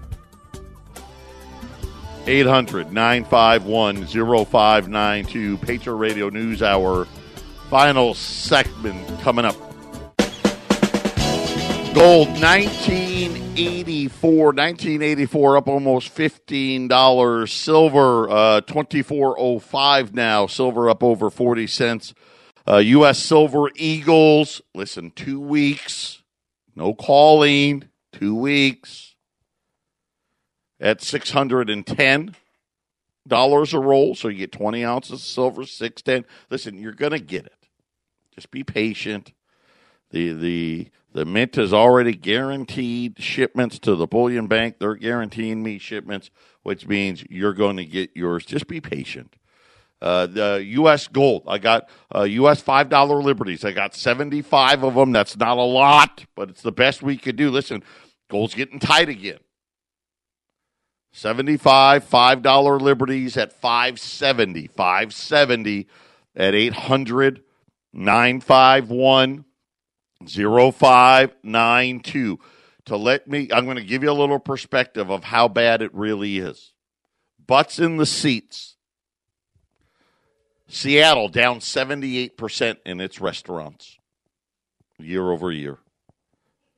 800 2.27 2.93
951 2.93 4.07
0592. 4.07 5.57
Patriot 5.59 5.97
Radio 5.97 6.29
News 6.29 6.63
Hour. 6.63 7.07
Final 7.71 8.15
segment 8.15 9.21
coming 9.21 9.45
up. 9.45 9.57
Gold 11.93 12.29
1984, 12.29 14.47
1984 14.47 15.57
up 15.57 15.67
almost 15.67 16.15
$15. 16.15 17.51
Silver 17.51 18.31
uh, 18.31 18.61
2405 18.61 20.15
now. 20.15 20.47
Silver 20.47 20.89
up 20.89 21.03
over 21.03 21.31
40 21.31 21.67
cents. 21.67 22.15
Uh, 22.69 22.77
U.S. 22.77 23.19
Silver 23.19 23.73
Eagles, 23.75 24.63
listen, 24.73 25.11
two 25.11 25.41
weeks, 25.41 26.23
no 26.77 26.95
calling, 26.95 27.89
two 28.13 28.37
weeks 28.37 29.17
at 30.79 31.01
$610 31.01 33.75
a 33.75 33.81
roll. 33.81 34.15
So 34.15 34.29
you 34.29 34.39
get 34.39 34.53
20 34.53 34.85
ounces 34.85 35.25
silver, 35.25 35.67
610 35.67 36.25
Listen, 36.51 36.79
you're 36.79 36.93
going 36.93 37.13
to 37.13 37.19
get 37.19 37.47
it. 37.47 37.67
Just 38.33 38.53
be 38.53 38.63
patient. 38.63 39.33
The, 40.13 40.33
the, 40.33 40.91
the 41.13 41.25
Mint 41.25 41.57
has 41.57 41.73
already 41.73 42.15
guaranteed 42.15 43.21
shipments 43.21 43.79
to 43.81 43.97
the 43.97 44.07
bullion 44.07 44.47
bank. 44.47 44.77
They're 44.79 44.95
guaranteeing 44.95 45.63
me 45.63 45.79
shipments, 45.79 46.31
which 46.63 46.87
means 46.87 47.25
you're 47.29 47.55
going 47.55 47.77
to 47.79 47.85
get 47.85 48.11
yours. 48.15 48.47
Just 48.47 48.69
be 48.69 48.81
patient. 48.81 49.37
Uh, 50.01 50.27
the 50.27 50.65
U.S. 50.67 51.09
gold, 51.09 51.43
I 51.47 51.59
got 51.59 51.91
uh, 52.15 52.23
U.S. 52.23 52.63
five 52.63 52.89
dollar 52.89 53.17
liberties. 53.17 53.65
I 53.65 53.73
got 53.73 53.95
seventy 53.95 54.41
five 54.41 54.83
of 54.83 54.95
them. 54.95 55.13
That's 55.13 55.37
not 55.37 55.59
a 55.59 55.63
lot, 55.63 56.25
but 56.35 56.49
it's 56.49 56.63
the 56.63 56.73
best 56.73 57.03
we 57.03 57.19
could 57.19 57.37
do. 57.37 57.51
Listen, 57.51 57.83
gold's 58.31 58.55
getting 58.55 58.79
tight 58.79 59.11
again. 59.11 59.41
Seventy 61.13 61.59
five 61.59 62.05
five 62.05 62.41
dollar 62.41 62.79
liberties 62.79 63.37
at 63.37 63.53
five 63.53 64.01
seventy. 64.01 64.69
Five 64.69 65.13
seventy 65.13 65.87
at 66.35 66.55
eight 66.55 66.73
hundred 66.73 67.43
nine 67.93 68.41
five 68.41 68.89
one 68.89 69.45
0592 70.27 72.39
to 72.87 72.97
let 72.97 73.29
me 73.29 73.49
I'm 73.53 73.65
going 73.65 73.77
to 73.77 73.85
give 73.85 74.03
you 74.03 74.11
a 74.11 74.13
little 74.13 74.39
perspective 74.39 75.11
of 75.11 75.25
how 75.25 75.49
bad 75.49 75.83
it 75.83 75.95
really 75.95 76.39
is. 76.39 76.73
Butts 77.47 77.79
in 77.79 77.97
the 77.97 78.07
seats. 78.07 78.77
Seattle 80.69 81.29
down 81.29 81.59
78% 81.59 82.77
in 82.87 83.01
its 83.01 83.21
restaurants 83.21 83.99
year 84.99 85.31
over 85.31 85.51
year. 85.51 85.79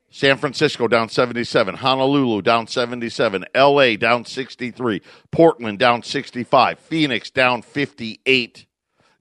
San 0.09 0.37
Francisco 0.37 0.87
down 0.87 1.09
77, 1.09 1.75
Honolulu 1.75 2.43
down 2.43 2.67
77, 2.67 3.45
LA 3.55 3.95
down 3.95 4.25
63, 4.25 5.01
Portland 5.31 5.79
down 5.79 6.03
65, 6.03 6.79
Phoenix 6.79 7.31
down 7.31 7.63
58. 7.63 8.67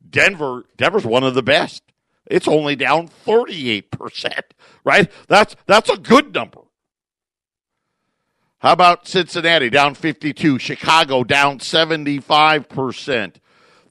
Denver 0.09 0.64
Denver's 0.77 1.07
one 1.07 1.25
of 1.25 1.35
the 1.35 1.43
best. 1.43 1.83
It's 2.27 2.49
only 2.49 2.77
down 2.77 3.09
38%, 3.27 4.41
right? 4.85 5.11
That's 5.29 5.57
that's 5.66 5.91
a 5.91 5.97
good 5.97 6.33
number. 6.35 6.61
How 8.59 8.73
about 8.73 9.09
Cincinnati 9.09 9.70
down 9.70 9.95
52, 9.95 10.61
Chicago 10.61 11.25
down 11.25 11.59
75%, 11.59 13.35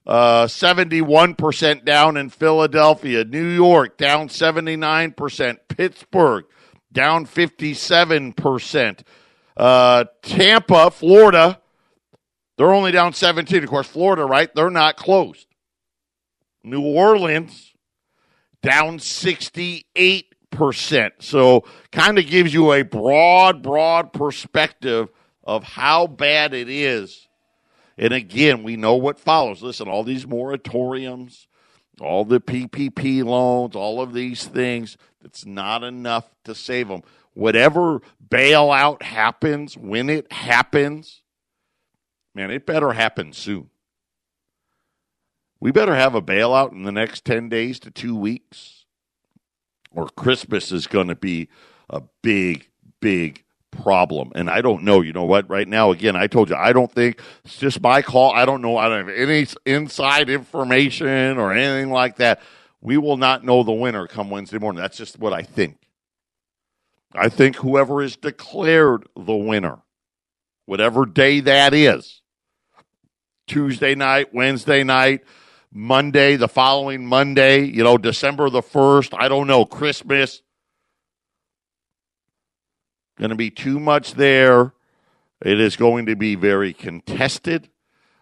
uh, 0.07 0.45
71% 0.45 1.83
down 1.83 2.15
in 2.15 2.29
Philadelphia, 2.29 3.25
New 3.25 3.49
York 3.49 3.97
down 3.97 4.29
79%, 4.29 5.57
Pittsburgh 5.67 6.45
down 6.89 7.25
57%, 7.25 9.03
uh, 9.57 10.05
Tampa, 10.21 10.89
Florida, 10.89 11.61
they're 12.61 12.73
only 12.73 12.91
down 12.91 13.13
17. 13.13 13.63
Of 13.63 13.69
course, 13.69 13.87
Florida, 13.87 14.23
right? 14.23 14.53
They're 14.53 14.69
not 14.69 14.95
closed. 14.95 15.47
New 16.63 16.81
Orleans, 16.81 17.70
down 18.61 18.99
68%. 18.99 21.11
So, 21.19 21.63
kind 21.91 22.19
of 22.19 22.27
gives 22.27 22.53
you 22.53 22.73
a 22.73 22.83
broad, 22.83 23.61
broad 23.61 24.13
perspective 24.13 25.09
of 25.43 25.63
how 25.63 26.07
bad 26.07 26.53
it 26.53 26.69
is. 26.69 27.27
And 27.97 28.13
again, 28.13 28.63
we 28.63 28.77
know 28.77 28.95
what 28.95 29.19
follows. 29.19 29.61
Listen, 29.61 29.87
all 29.87 30.03
these 30.03 30.25
moratoriums, 30.25 31.47
all 31.99 32.25
the 32.25 32.39
PPP 32.39 33.23
loans, 33.23 33.75
all 33.75 34.01
of 34.01 34.13
these 34.13 34.45
things, 34.45 34.97
it's 35.23 35.45
not 35.45 35.83
enough 35.83 36.29
to 36.45 36.55
save 36.55 36.87
them. 36.87 37.03
Whatever 37.33 38.01
bailout 38.29 39.01
happens, 39.01 39.77
when 39.77 40.09
it 40.09 40.31
happens, 40.31 41.21
man, 42.33 42.51
it 42.51 42.65
better 42.65 42.93
happen 42.93 43.33
soon. 43.33 43.70
We 45.61 45.71
better 45.71 45.95
have 45.95 46.15
a 46.15 46.21
bailout 46.21 46.71
in 46.71 46.83
the 46.83 46.91
next 46.91 47.23
10 47.23 47.47
days 47.47 47.79
to 47.81 47.91
two 47.91 48.15
weeks, 48.15 48.83
or 49.91 50.09
Christmas 50.09 50.71
is 50.71 50.87
going 50.87 51.07
to 51.07 51.15
be 51.15 51.49
a 51.87 52.01
big, 52.23 52.67
big 52.99 53.43
problem. 53.69 54.31
And 54.33 54.49
I 54.49 54.61
don't 54.61 54.83
know. 54.83 55.01
You 55.01 55.13
know 55.13 55.23
what? 55.25 55.47
Right 55.47 55.67
now, 55.67 55.91
again, 55.91 56.15
I 56.15 56.25
told 56.25 56.49
you, 56.49 56.55
I 56.55 56.73
don't 56.73 56.91
think 56.91 57.21
it's 57.45 57.59
just 57.59 57.79
my 57.79 58.01
call. 58.01 58.33
I 58.33 58.43
don't 58.45 58.63
know. 58.63 58.75
I 58.75 58.89
don't 58.89 59.07
have 59.07 59.15
any 59.15 59.45
inside 59.67 60.31
information 60.31 61.37
or 61.37 61.53
anything 61.53 61.91
like 61.91 62.15
that. 62.17 62.41
We 62.81 62.97
will 62.97 63.17
not 63.17 63.43
know 63.43 63.61
the 63.61 63.71
winner 63.71 64.07
come 64.07 64.31
Wednesday 64.31 64.57
morning. 64.57 64.81
That's 64.81 64.97
just 64.97 65.19
what 65.19 65.31
I 65.31 65.43
think. 65.43 65.77
I 67.13 67.29
think 67.29 67.57
whoever 67.57 68.01
is 68.01 68.15
declared 68.15 69.07
the 69.15 69.35
winner, 69.35 69.77
whatever 70.65 71.05
day 71.05 71.41
that 71.41 71.75
is, 71.75 72.21
Tuesday 73.45 73.93
night, 73.93 74.33
Wednesday 74.33 74.83
night, 74.83 75.21
Monday, 75.73 76.35
the 76.35 76.49
following 76.49 77.05
Monday, 77.05 77.63
you 77.63 77.83
know, 77.83 77.97
December 77.97 78.49
the 78.49 78.61
1st, 78.61 79.13
I 79.17 79.29
don't 79.29 79.47
know, 79.47 79.65
Christmas. 79.65 80.41
going 83.17 83.29
to 83.29 83.35
be 83.35 83.51
too 83.51 83.79
much 83.79 84.15
there. 84.15 84.73
It 85.43 85.59
is 85.59 85.77
going 85.77 86.07
to 86.07 86.15
be 86.15 86.35
very 86.35 86.73
contested. 86.73 87.69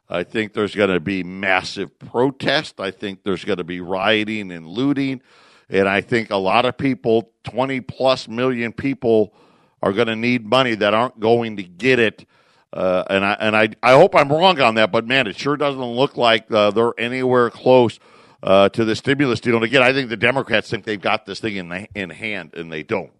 I 0.07 0.23
think 0.23 0.53
there's 0.53 0.75
going 0.75 0.89
to 0.89 0.99
be 0.99 1.23
massive 1.23 1.97
protest. 1.99 2.79
I 2.79 2.91
think 2.91 3.23
there's 3.23 3.45
going 3.45 3.57
to 3.57 3.63
be 3.63 3.81
rioting 3.81 4.51
and 4.51 4.67
looting. 4.67 5.21
And 5.69 5.87
I 5.87 6.01
think 6.01 6.31
a 6.31 6.37
lot 6.37 6.65
of 6.65 6.77
people, 6.77 7.31
20 7.43 7.81
plus 7.81 8.27
million 8.27 8.73
people, 8.73 9.33
are 9.81 9.93
going 9.93 10.07
to 10.07 10.15
need 10.15 10.45
money 10.45 10.75
that 10.75 10.93
aren't 10.93 11.19
going 11.19 11.57
to 11.57 11.63
get 11.63 11.99
it. 11.99 12.25
Uh, 12.71 13.03
and 13.09 13.25
I 13.25 13.33
and 13.39 13.55
I 13.57 13.69
I 13.81 13.93
hope 13.93 14.15
I'm 14.15 14.29
wrong 14.31 14.61
on 14.61 14.75
that, 14.75 14.91
but 14.91 15.07
man, 15.07 15.25
it 15.25 15.35
sure 15.35 15.57
doesn't 15.57 15.81
look 15.81 16.17
like 16.17 16.51
uh, 16.51 16.69
they're 16.69 16.93
anywhere 16.99 17.49
close 17.49 17.99
uh, 18.43 18.69
to 18.69 18.85
the 18.85 18.95
stimulus 18.95 19.39
deal. 19.39 19.55
And 19.55 19.63
again, 19.63 19.81
I 19.81 19.91
think 19.91 20.09
the 20.09 20.17
Democrats 20.17 20.69
think 20.69 20.85
they've 20.85 21.01
got 21.01 21.25
this 21.25 21.39
thing 21.39 21.55
in 21.55 21.69
the, 21.69 21.87
in 21.95 22.09
hand, 22.11 22.53
and 22.53 22.71
they 22.71 22.83
don't. 22.83 23.11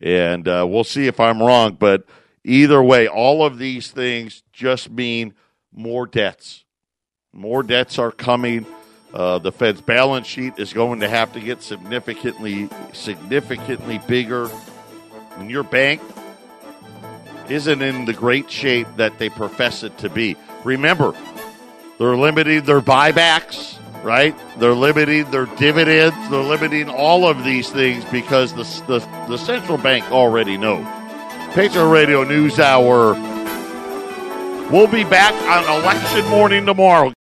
And 0.00 0.46
uh, 0.48 0.66
we'll 0.68 0.84
see 0.84 1.06
if 1.08 1.20
I'm 1.20 1.42
wrong, 1.42 1.76
but 1.78 2.04
either 2.44 2.82
way, 2.82 3.08
all 3.08 3.44
of 3.44 3.58
these 3.58 3.90
things 3.90 4.42
just 4.52 4.90
mean 4.90 5.34
more 5.72 6.06
debts. 6.06 6.64
More 7.32 7.62
debts 7.62 7.98
are 7.98 8.12
coming. 8.12 8.64
Uh, 9.12 9.38
the 9.38 9.52
Fed's 9.52 9.80
balance 9.80 10.26
sheet 10.26 10.54
is 10.58 10.72
going 10.72 11.00
to 11.00 11.08
have 11.08 11.32
to 11.32 11.40
get 11.40 11.62
significantly, 11.62 12.68
significantly 12.92 14.00
bigger. 14.06 14.46
When 14.46 15.50
your 15.50 15.64
bank 15.64 16.00
isn't 17.50 17.82
in 17.82 18.04
the 18.04 18.12
great 18.12 18.50
shape 18.50 18.88
that 18.96 19.18
they 19.18 19.28
profess 19.28 19.82
it 19.82 19.96
to 19.98 20.08
be. 20.08 20.36
Remember, 20.64 21.14
they're 21.98 22.16
limiting 22.16 22.62
their 22.62 22.80
buybacks, 22.80 23.78
right? 24.04 24.34
They're 24.58 24.74
limiting 24.74 25.30
their 25.30 25.46
dividends. 25.46 26.16
They're 26.30 26.42
limiting 26.42 26.88
all 26.88 27.26
of 27.26 27.44
these 27.44 27.70
things 27.70 28.04
because 28.06 28.52
the, 28.54 28.64
the, 28.86 28.98
the 29.28 29.36
central 29.36 29.78
bank 29.78 30.10
already 30.10 30.56
knows. 30.56 30.86
Patriot 31.54 31.88
Radio 31.88 32.24
News 32.24 32.58
Hour. 32.58 33.14
We'll 34.70 34.86
be 34.86 35.04
back 35.04 35.34
on 35.34 35.82
election 35.82 36.24
morning 36.28 36.66
tomorrow. 36.66 37.12